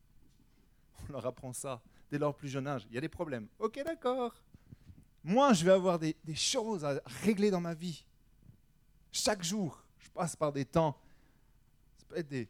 [1.09, 2.87] On leur apprend ça dès leur plus jeune âge.
[2.89, 3.49] Il y a des problèmes.
[3.59, 4.35] Ok, d'accord.
[5.25, 8.05] Moi, je vais avoir des, choses à régler dans ma vie.
[9.11, 10.97] Chaque jour, je passe par des temps.
[11.99, 12.49] Ça peut être des,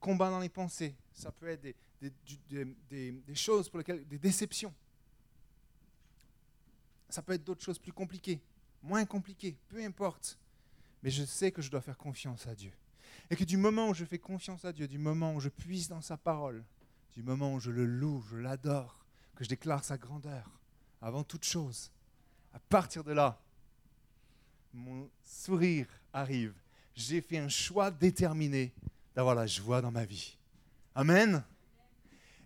[0.00, 0.94] combats dans les pensées.
[1.12, 1.62] Ça peut être
[2.00, 4.72] des, choses pour lesquelles, des déceptions.
[7.10, 8.40] Ça peut être d'autres choses plus compliquées,
[8.82, 10.38] moins compliquées, peu importe.
[11.02, 12.72] Mais je sais que je dois faire confiance à Dieu.
[13.30, 15.88] Et que du moment où je fais confiance à Dieu, du moment où je puise
[15.88, 16.64] dans sa parole,
[17.14, 20.50] du moment où je le loue, je l'adore, que je déclare sa grandeur,
[21.00, 21.90] avant toute chose,
[22.52, 23.40] à partir de là,
[24.72, 26.54] mon sourire arrive.
[26.94, 28.72] J'ai fait un choix déterminé
[29.14, 30.36] d'avoir la joie dans ma vie.
[30.94, 31.42] Amen.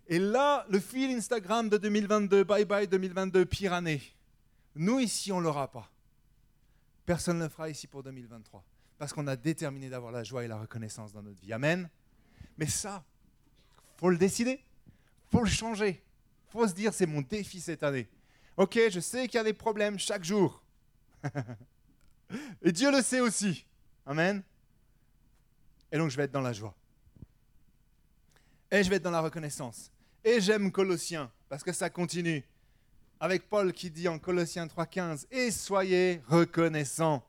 [0.06, 4.02] Et là, le fil Instagram de 2022, bye bye 2022, pire année.
[4.74, 5.90] Nous ici, on ne l'aura pas.
[7.04, 8.64] Personne ne le fera ici pour 2023.
[8.98, 11.52] Parce qu'on a déterminé d'avoir la joie et la reconnaissance dans notre vie.
[11.52, 11.88] Amen.
[12.56, 13.04] Mais ça,
[13.98, 14.60] faut le décider.
[15.30, 16.02] faut le changer.
[16.48, 18.08] faut se dire, c'est mon défi cette année.
[18.56, 20.62] Ok, je sais qu'il y a des problèmes chaque jour.
[22.62, 23.66] Et Dieu le sait aussi.
[24.06, 24.42] Amen.
[25.90, 26.74] Et donc je vais être dans la joie.
[28.70, 29.90] Et je vais être dans la reconnaissance.
[30.24, 32.44] Et j'aime Colossiens, parce que ça continue.
[33.20, 37.24] Avec Paul qui dit en Colossiens 3.15, Et soyez reconnaissants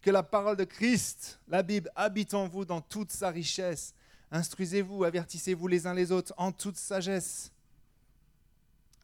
[0.00, 3.94] que la parole de Christ, la Bible, habite en vous dans toute sa richesse.
[4.30, 7.52] Instruisez-vous, avertissez-vous les uns les autres en toute sagesse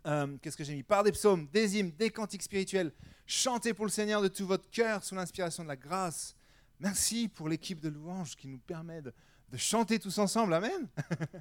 [0.06, 2.92] euh, qu'est-ce que j'ai mis Par des psaumes, des hymnes, des cantiques spirituels.
[3.26, 6.36] Chantez pour le Seigneur de tout votre cœur sous l'inspiration de la grâce.
[6.78, 9.12] Merci pour l'équipe de louanges qui nous permet de,
[9.56, 10.52] chanter tous ensemble.
[10.52, 10.88] Amen.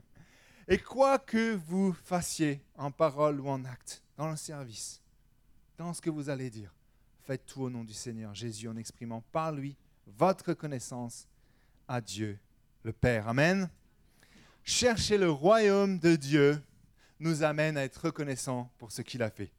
[0.68, 5.02] Et quoi que vous fassiez en parole ou en acte, dans le service,
[5.78, 6.74] dans ce que vous allez dire,
[7.24, 11.28] faites tout au nom du Seigneur Jésus en exprimant par lui votre reconnaissance
[11.88, 12.40] à Dieu
[12.84, 13.28] le Père.
[13.28, 13.70] Amen.
[14.64, 16.62] Cherchez le royaume de Dieu
[17.20, 19.52] nous amène à être reconnaissant pour ce qu'il a fait.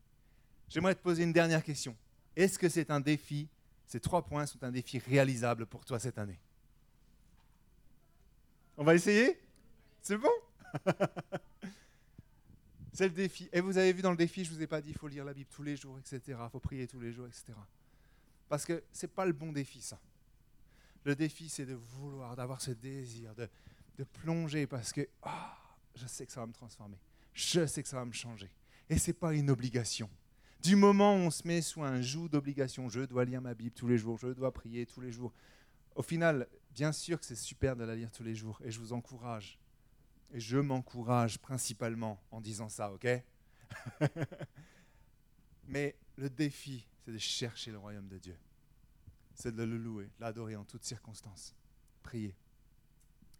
[0.68, 1.96] J'aimerais te poser une dernière question.
[2.36, 3.48] Est-ce que c'est un défi,
[3.86, 6.38] ces trois points sont un défi réalisable pour toi cette année
[8.76, 9.38] On va essayer?
[10.02, 10.32] C'est bon?
[12.92, 13.48] C'est le défi.
[13.52, 15.08] Et vous avez vu dans le défi, je ne vous ai pas dit, il faut
[15.08, 16.20] lire la Bible tous les jours, etc.
[16.28, 17.46] Il faut prier tous les jours, etc.
[18.48, 19.98] Parce que ce n'est pas le bon défi, ça.
[21.04, 23.48] Le défi, c'est de vouloir, d'avoir ce désir, de,
[24.04, 25.56] plonger, parce que ah,
[25.94, 26.98] je sais que ça va me transformer
[27.34, 28.50] je sais que ça va me changer.
[28.88, 30.08] Et ce n'est pas une obligation.
[30.62, 33.74] Du moment où on se met sous un joug d'obligation, je dois lire ma Bible
[33.74, 35.34] tous les jours, je dois prier tous les jours.
[35.94, 38.80] Au final, bien sûr que c'est super de la lire tous les jours et je
[38.80, 39.58] vous encourage.
[40.32, 43.06] Et je m'encourage principalement en disant ça, ok?
[45.68, 48.36] Mais le défi, c'est de chercher le royaume de Dieu.
[49.34, 51.54] C'est de le louer, l'adorer en toutes circonstances.
[52.02, 52.34] Prier.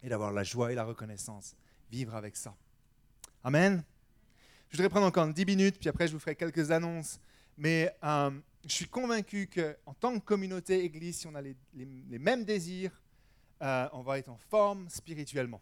[0.03, 1.55] Et d'avoir la joie et la reconnaissance.
[1.89, 2.55] Vivre avec ça.
[3.43, 3.83] Amen.
[4.69, 7.19] Je voudrais prendre encore 10 minutes, puis après je vous ferai quelques annonces.
[7.57, 8.31] Mais euh,
[8.65, 11.55] je suis convaincu qu'en tant que communauté église, si on a les,
[12.19, 12.91] mêmes désirs,
[13.61, 15.61] euh, on va être en forme spirituellement.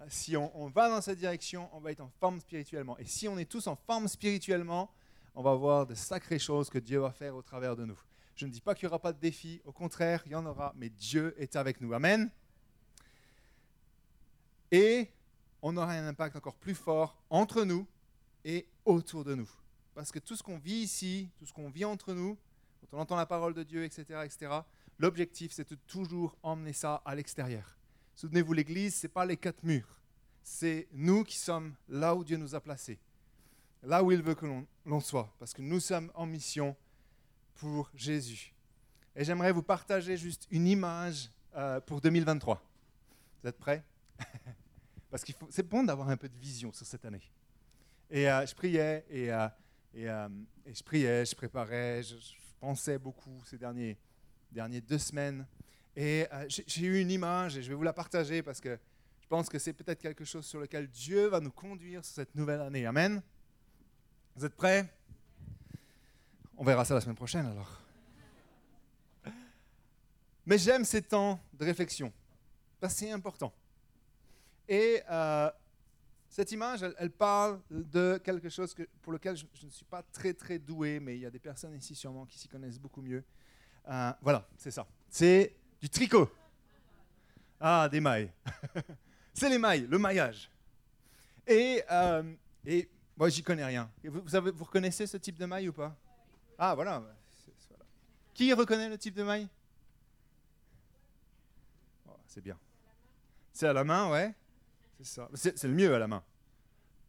[0.00, 2.98] Euh, si on, on, va dans cette direction, on va être en forme spirituellement.
[2.98, 4.90] Et si on est tous en forme spirituellement,
[5.34, 7.98] on va voir de sacrées choses que Dieu va faire au travers de nous.
[8.36, 10.44] Je ne dis pas qu'il n'y aura pas de défis, au contraire, il y en
[10.44, 11.92] aura, mais Dieu est avec nous.
[11.94, 12.30] Amen.
[14.72, 15.08] Et
[15.62, 17.86] on aura un impact encore plus fort entre nous
[18.44, 19.50] et autour de nous.
[19.94, 22.36] Parce que tout ce qu'on vit ici, tout ce qu'on vit entre nous,
[22.80, 24.52] quand on entend la parole de Dieu, etc., etc.,
[24.98, 27.76] l'objectif, c'est de toujours emmener ça à l'extérieur.
[28.16, 30.00] Souvenez-vous, l'Église, ce n'est pas les quatre murs.
[30.42, 32.98] C'est nous qui sommes là où Dieu nous a placés,
[33.82, 34.46] là où il veut que
[34.84, 36.76] l'on soit, parce que nous sommes en mission
[37.54, 38.54] pour Jésus.
[39.16, 42.62] Et j'aimerais vous partager juste une image euh, pour 2023.
[43.42, 43.84] Vous êtes prêts?
[45.10, 47.22] Parce que c'est bon d'avoir un peu de vision sur cette année.
[48.10, 49.48] Et euh, je priais, et, euh,
[49.94, 52.14] et, je priais, je préparais, je,
[52.58, 53.98] pensais beaucoup ces derniers,
[54.50, 55.46] derniers deux semaines.
[55.94, 58.78] Et j'ai eu une image, et je vais vous la partager parce que
[59.20, 62.34] je pense que c'est peut-être quelque chose sur lequel Dieu va nous conduire sur cette
[62.34, 62.84] nouvelle année.
[62.86, 63.22] Amen?
[64.34, 64.88] Vous êtes prêts?
[66.64, 67.78] On verra ça la semaine prochaine alors.
[70.46, 72.10] Mais j'aime ces temps de réflexion.
[72.88, 73.52] C'est important.
[74.66, 75.50] Et euh,
[76.26, 80.58] Cette image, elle, parle de quelque chose pour lequel je, ne suis pas très très
[80.58, 83.22] doué, mais il y a des personnes ici sûrement qui s'y connaissent beaucoup mieux.
[83.90, 84.86] Euh, voilà, c'est ça.
[85.10, 86.30] C'est du tricot.
[87.60, 88.32] Ah, des mailles.
[89.34, 90.50] c'est les mailles, le maillage.
[91.46, 92.22] Et, euh,
[92.64, 93.90] et moi, j'y connais rien.
[94.02, 95.94] Vous, avez, vous reconnaissez ce type de maille ou pas?
[96.58, 97.02] Ah, voilà.
[98.32, 99.48] Qui reconnaît le type de maille
[102.08, 102.58] oh, C'est bien.
[103.52, 104.34] C'est à la main, ouais.
[104.98, 105.28] C'est ça.
[105.34, 106.22] C'est le mieux à la main.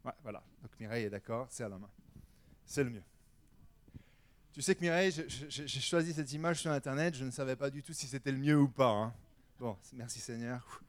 [0.03, 0.43] Ouais, voilà.
[0.61, 1.89] Donc Mireille est d'accord, c'est à la main.
[2.65, 3.03] C'est le mieux.
[4.53, 7.83] Tu sais que Mireille, j'ai choisi cette image sur Internet, je ne savais pas du
[7.83, 8.89] tout si c'était le mieux ou pas.
[8.89, 9.13] Hein.
[9.59, 10.81] Bon, merci Seigneur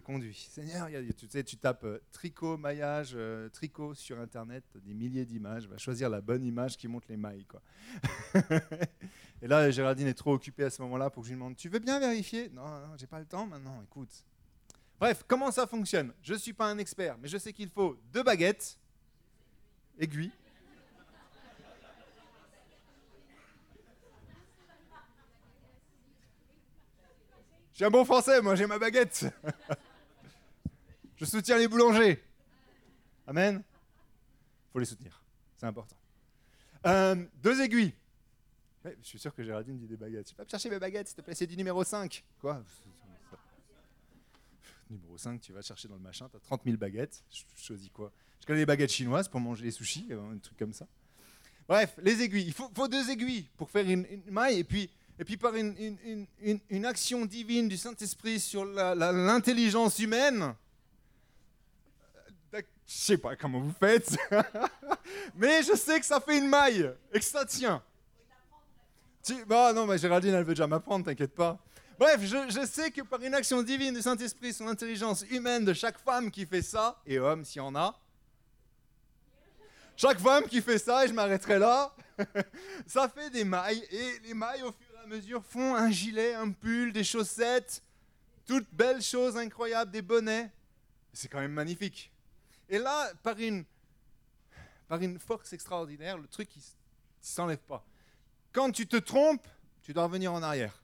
[0.00, 0.48] conduit.
[0.50, 5.66] Seigneur, tu, sais, tu tapes euh, tricot, maillage, euh, tricot sur Internet, des milliers d'images.
[5.68, 7.46] Va choisir la bonne image qui montre les mailles.
[7.46, 7.62] Quoi.
[9.42, 11.68] et là, Géraldine est trop occupée à ce moment-là pour que je lui demande Tu
[11.68, 12.50] veux bien vérifier?
[12.50, 14.24] Non, non, j'ai pas le temps maintenant, écoute.
[14.98, 16.12] Bref, comment ça fonctionne?
[16.22, 18.78] Je ne suis pas un expert, mais je sais qu'il faut deux baguettes,
[19.98, 20.32] aiguilles.
[27.78, 29.26] J'ai un bon français, moi j'ai ma baguette.
[31.18, 32.22] Je soutiens les boulangers.
[33.26, 33.62] Amen.
[34.72, 35.20] faut les soutenir,
[35.56, 35.96] c'est important.
[36.86, 37.92] Euh, deux aiguilles.
[38.84, 40.30] je suis sûr que Géraldine dit des baguettes.
[40.30, 42.24] Je vais pas chercher mes baguettes, s'il te plaît, c'est du numéro 5.
[42.40, 42.62] Quoi?
[44.88, 47.22] Numéro 5, tu vas chercher dans le machin, tu as 30 000 baguettes.
[47.30, 48.12] Je choisis quoi?
[48.40, 50.86] Je connais les baguettes chinoises pour manger les sushis, euh, un truc comme ça.
[51.68, 52.46] Bref, les aiguilles.
[52.46, 55.74] Il faut, deux aiguilles pour faire une, une maille et puis et puis par une,
[56.40, 60.54] une, une, action divine du Saint-Esprit sur l'intelligence humaine,
[62.52, 64.16] je sais pas comment vous faites,
[65.36, 67.82] mais je sais que ça fait une maille et que ça tient.
[69.46, 71.58] bah non, mais Géraldine, elle veut déjà m'apprendre, t'inquiète pas.
[71.98, 75.72] Bref, je, je, sais que par une action divine du Saint-Esprit sur l'intelligence humaine de
[75.72, 77.98] chaque femme qui fait ça, et homme s'il y en a,
[79.96, 81.92] chaque femme qui fait ça, et je m'arrêterai là,
[82.86, 86.92] ça fait des mailles, et les mailles au fur mesure font un gilet, un pull,
[86.92, 87.82] des chaussettes,
[88.46, 90.50] toutes belles choses incroyables, des bonnets.
[91.12, 92.12] C'est quand même magnifique.
[92.68, 93.64] Et là, par une,
[94.88, 96.64] par une force extraordinaire, le truc, il ne
[97.20, 97.84] s'enlève pas.
[98.52, 99.46] Quand tu te trompes,
[99.82, 100.82] tu dois revenir en arrière.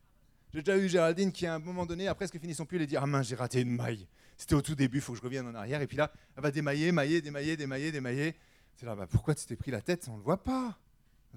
[0.53, 2.87] J'ai déjà eu Géraldine qui, à un moment donné, après presque fini son pull, et
[2.87, 4.07] dit Ah mince, j'ai raté une maille.
[4.37, 5.81] C'était au tout début, il faut que je revienne en arrière.
[5.83, 8.37] Et puis là, elle va démailler, mailler, démailler, démailler, démailler.
[8.77, 10.07] C'est là, bah, pourquoi tu t'es pris la tête?
[10.09, 10.79] On ne le voit pas.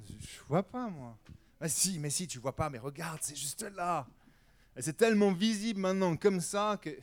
[0.05, 1.17] Je vois pas, moi.
[1.59, 4.07] Mais si, mais si, tu vois pas, mais regarde, c'est juste là.
[4.79, 7.01] C'est tellement visible maintenant comme ça qu'il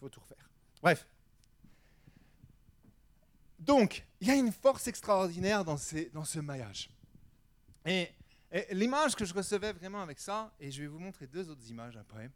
[0.00, 0.50] faut, tout refaire.
[0.82, 1.06] Bref.
[3.62, 6.90] Donc, il y a une force extraordinaire dans, ce maillage.
[7.86, 8.08] Et,
[8.72, 11.96] l'image que je recevais vraiment avec ça, et je vais vous montrer deux autres images
[11.96, 12.28] après,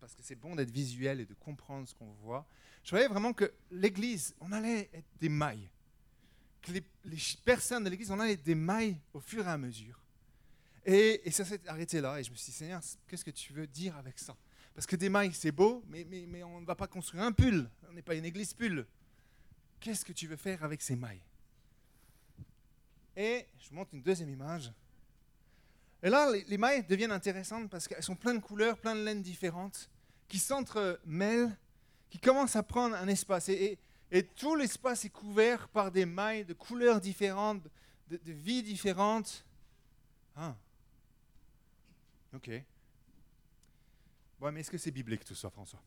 [0.00, 2.48] parce que c'est bon d'être visuel et de comprendre ce qu'on voit.
[2.82, 5.68] Je voyais vraiment que l'Église, on allait être des mailles.
[6.62, 6.82] Que les,
[7.44, 10.00] personnes de l'Église, on allait être des mailles au fur et à mesure.
[10.86, 12.18] Et, ça s'est arrêté là.
[12.18, 14.34] Et je me suis dit, Seigneur, qu'est-ce que tu veux dire avec ça?
[14.74, 17.68] Parce que des mailles, c'est beau, mais, mais on ne va pas construire un pull.
[17.90, 18.86] On n'est pas une église pull.
[19.80, 21.22] Qu'est-ce que tu veux faire avec ces mailles?
[23.16, 24.72] Et je montre une deuxième image.
[26.02, 29.22] Et là, les, mailles deviennent intéressantes parce qu'elles sont plein de couleurs, plein de laines
[29.22, 29.90] différentes,
[30.28, 31.56] qui s'entremêlent,
[32.10, 33.48] qui commencent à prendre un espace.
[33.48, 33.78] Et,
[34.36, 37.62] tout l'espace est couvert par des mailles de couleurs différentes,
[38.08, 39.44] de, de vies différentes.
[40.36, 40.56] Ah,
[42.34, 42.50] Ok.
[44.38, 45.80] Bon, mais est-ce que c'est biblique tout ça, François?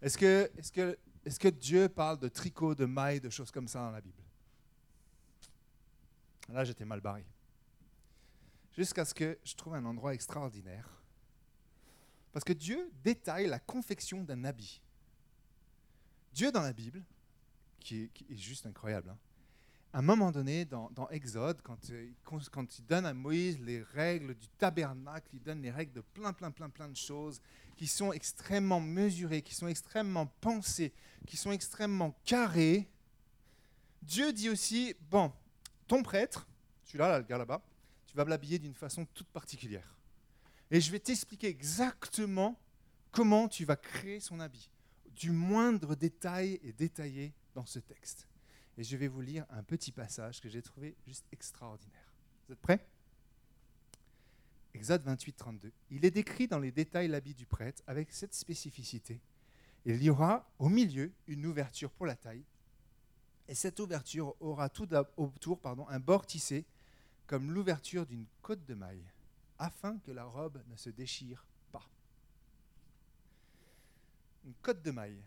[0.00, 3.68] Est-ce que, est que, est que Dieu parle de tricot, de mailles, de choses comme
[3.68, 4.22] ça dans la Bible?
[6.48, 7.24] Là, j'étais mal barré.
[8.76, 10.88] Jusqu'à ce que je trouve un endroit extraordinaire.
[12.32, 14.82] Parce que Dieu détaille la confection d'un habit.
[16.32, 17.02] Dieu dans la Bible,
[17.78, 19.18] qui est, juste incroyable, hein,
[19.92, 21.58] à un moment donné, dans, Exode,
[21.90, 25.92] euh, quand, quand, il donne à Moïse les règles du tabernacle, il donne les règles
[25.92, 27.40] de plein, plein, plein, plein de choses
[27.74, 30.92] qui sont extrêmement mesurées, qui sont extrêmement pensées,
[31.26, 32.88] qui sont extrêmement carrées.
[34.02, 35.32] Dieu dit aussi, bon,
[35.86, 36.46] ton prêtre,
[36.84, 37.62] celui-là, là, le gars là-bas,
[38.06, 39.96] tu vas l'habiller d'une façon toute particulière.
[40.70, 42.58] Et je vais t'expliquer exactement
[43.10, 44.70] comment tu vas créer son habit.
[45.12, 48.26] Du moindre détail est détaillé dans ce texte.
[48.76, 52.12] Et je vais vous lire un petit passage que j'ai trouvé juste extraordinaire.
[52.46, 52.84] Vous êtes prêts?
[54.74, 55.72] Exode 28, 32.
[55.90, 59.20] Il est décrit dans les détails l'habit du prêtre avec cette spécificité.
[59.86, 62.44] Il y aura au milieu une ouverture pour la taille,
[63.46, 66.64] et cette ouverture aura tout autour un bord tissé
[67.26, 69.04] comme l'ouverture d'une côte de maille,
[69.58, 71.88] afin que la robe ne se déchire pas.
[74.44, 75.22] Une côte de maille.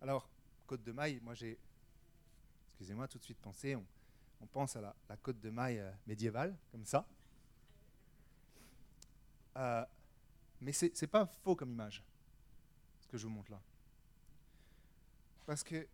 [0.00, 0.28] Alors,
[0.66, 1.58] côte de maille, moi j'ai,
[2.72, 3.84] excusez-moi, tout de suite pensé, on,
[4.40, 7.06] on pense à la, la côte de maille euh, médiévale, comme ça.
[9.56, 9.84] Euh,
[10.60, 12.02] mais ce n'est pas faux comme image,
[13.00, 13.60] ce que je vous montre là.
[15.46, 15.86] Parce que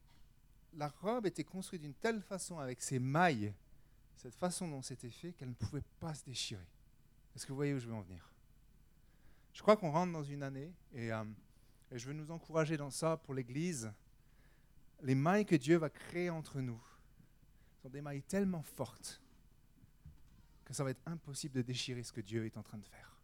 [0.75, 3.53] la robe était construite d'une telle façon, avec ses mailles,
[4.17, 6.67] cette façon dont c'était fait, qu'elle ne pouvait pas se déchirer.
[7.35, 8.31] Est-ce que vous voyez où je veux en venir?
[9.53, 11.25] Je crois qu'on rentre dans une année, et, euh,
[11.91, 13.93] et je veux nous encourager dans ça pour l'Église.
[15.03, 16.81] Les mailles que Dieu va créer entre nous
[17.83, 19.21] sont des mailles tellement fortes
[20.65, 23.20] que ça va être impossible de déchirer ce que Dieu est en train de faire.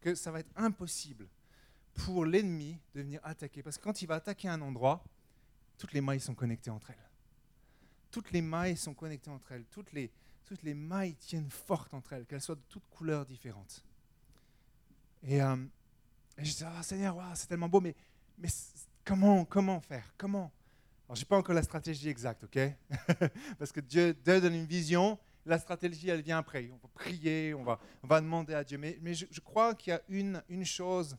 [0.00, 1.28] Que ça va être impossible
[1.94, 3.62] pour l'ennemi de venir attaquer.
[3.62, 5.04] Parce que quand il va attaquer un endroit,
[5.76, 7.10] toutes les mailles sont connectées entre elles.
[8.10, 9.64] Toutes les mailles sont connectées entre elles.
[9.70, 10.10] Toutes les,
[10.44, 13.84] toutes les mailles tiennent fortes entre elles, qu'elles soient de toutes couleurs différentes.
[15.22, 15.56] Et, euh,
[16.38, 17.94] je dis, ah, Seigneur, c'est tellement beau, mais,
[19.04, 20.14] comment faire?
[20.16, 20.52] Comment?
[21.06, 22.58] Alors, je n'ai pas encore la stratégie exacte, ok?
[23.58, 25.18] Parce que Dieu, donne une vision,
[25.48, 26.70] la stratégie, elle vient après.
[26.72, 28.78] On va prier, on va, demander à Dieu.
[28.78, 31.16] Mais, je, crois qu'il y a une, chose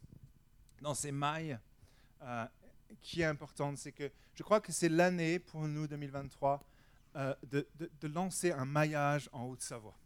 [0.82, 1.60] dans ces mailles
[2.22, 2.46] euh,
[3.02, 6.64] qui est importante, c'est que je crois que c'est l'année pour nous, 2023,
[7.16, 9.98] euh, de, de, lancer un maillage en Haute-Savoie.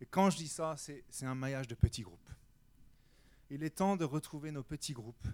[0.00, 2.30] Et quand je dis ça, c'est un maillage de petits groupes.
[3.50, 5.28] Il est temps de retrouver nos petits groupes,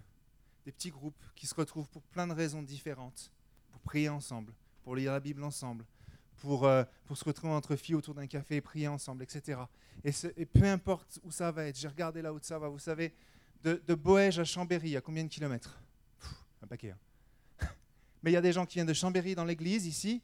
[0.65, 3.31] des petits groupes qui se retrouvent pour plein de raisons différentes,
[3.71, 4.53] pour prier ensemble,
[4.83, 5.85] pour lire la Bible ensemble,
[6.39, 9.59] pour, euh, pour se retrouver entre filles autour d'un café et prier ensemble, etc.
[10.03, 13.13] Et, peu importe où ça va être, j'ai regardé la Haute-Savoie, vous savez,
[13.63, 15.81] de, de Boège à Chambéry, à combien de kilomètres?
[16.61, 16.91] Un paquet.
[16.91, 17.67] Hein.
[18.23, 20.21] Mais il y a des gens qui viennent de Chambéry dans l'église ici,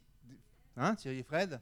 [0.78, 1.60] hein, Thierry et Fred.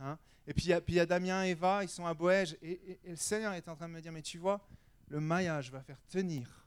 [0.00, 0.18] Hein.
[0.44, 2.56] et puis il y, a Damien et Eva, ils sont à Boège.
[2.62, 4.66] Et, le Seigneur est en train de me dire, mais tu vois,
[5.08, 6.66] le maillage va faire tenir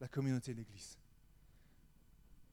[0.00, 0.98] la communauté de l'église.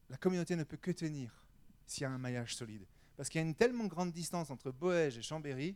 [0.09, 1.43] La communauté ne peut que tenir
[1.85, 2.85] s'il y a un maillage solide.
[3.17, 5.75] Parce qu'il y a une tellement grande distance entre Boège et Chambéry,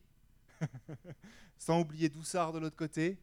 [1.57, 3.17] sans oublier Doussard de l'autre côté,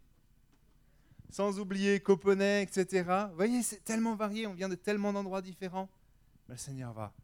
[1.30, 3.26] sans oublier Copenhague, etc.
[3.30, 5.88] Vous voyez, c'est tellement varié, on vient de tellement d'endroits différents.
[6.48, 7.14] Mais le Seigneur va,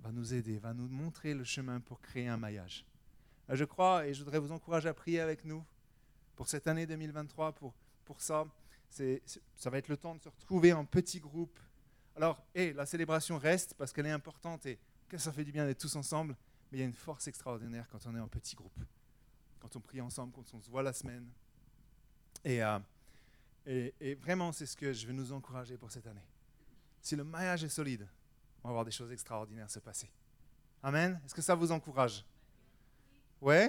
[0.00, 2.84] va nous aider, va nous montrer le chemin pour créer un maillage.
[3.48, 5.64] Euh, je crois, et je voudrais vous encourager à prier avec nous
[6.36, 7.74] pour cette année 2023, pour,
[8.04, 8.46] pour ça.
[8.90, 11.58] Ça va être le temps de se retrouver en petits groupes.
[12.16, 14.78] Alors, et la célébration reste parce qu'elle est importante et
[15.08, 16.36] que ça fait du bien d'être tous ensemble,
[16.70, 18.84] mais il y a une force extraordinaire quand on est en petits groupes,
[19.60, 21.28] quand on prie ensemble, quand on se voit la semaine.
[22.44, 22.78] Et, euh,
[24.20, 26.26] vraiment, c'est ce que je veux nous encourager pour cette année.
[27.00, 28.08] Si le maillage est solide,
[28.62, 30.10] on va voir des choses extraordinaires se passer.
[30.82, 31.20] Amen.
[31.24, 32.24] Est-ce que ça vous encourage?
[33.40, 33.62] Ouais?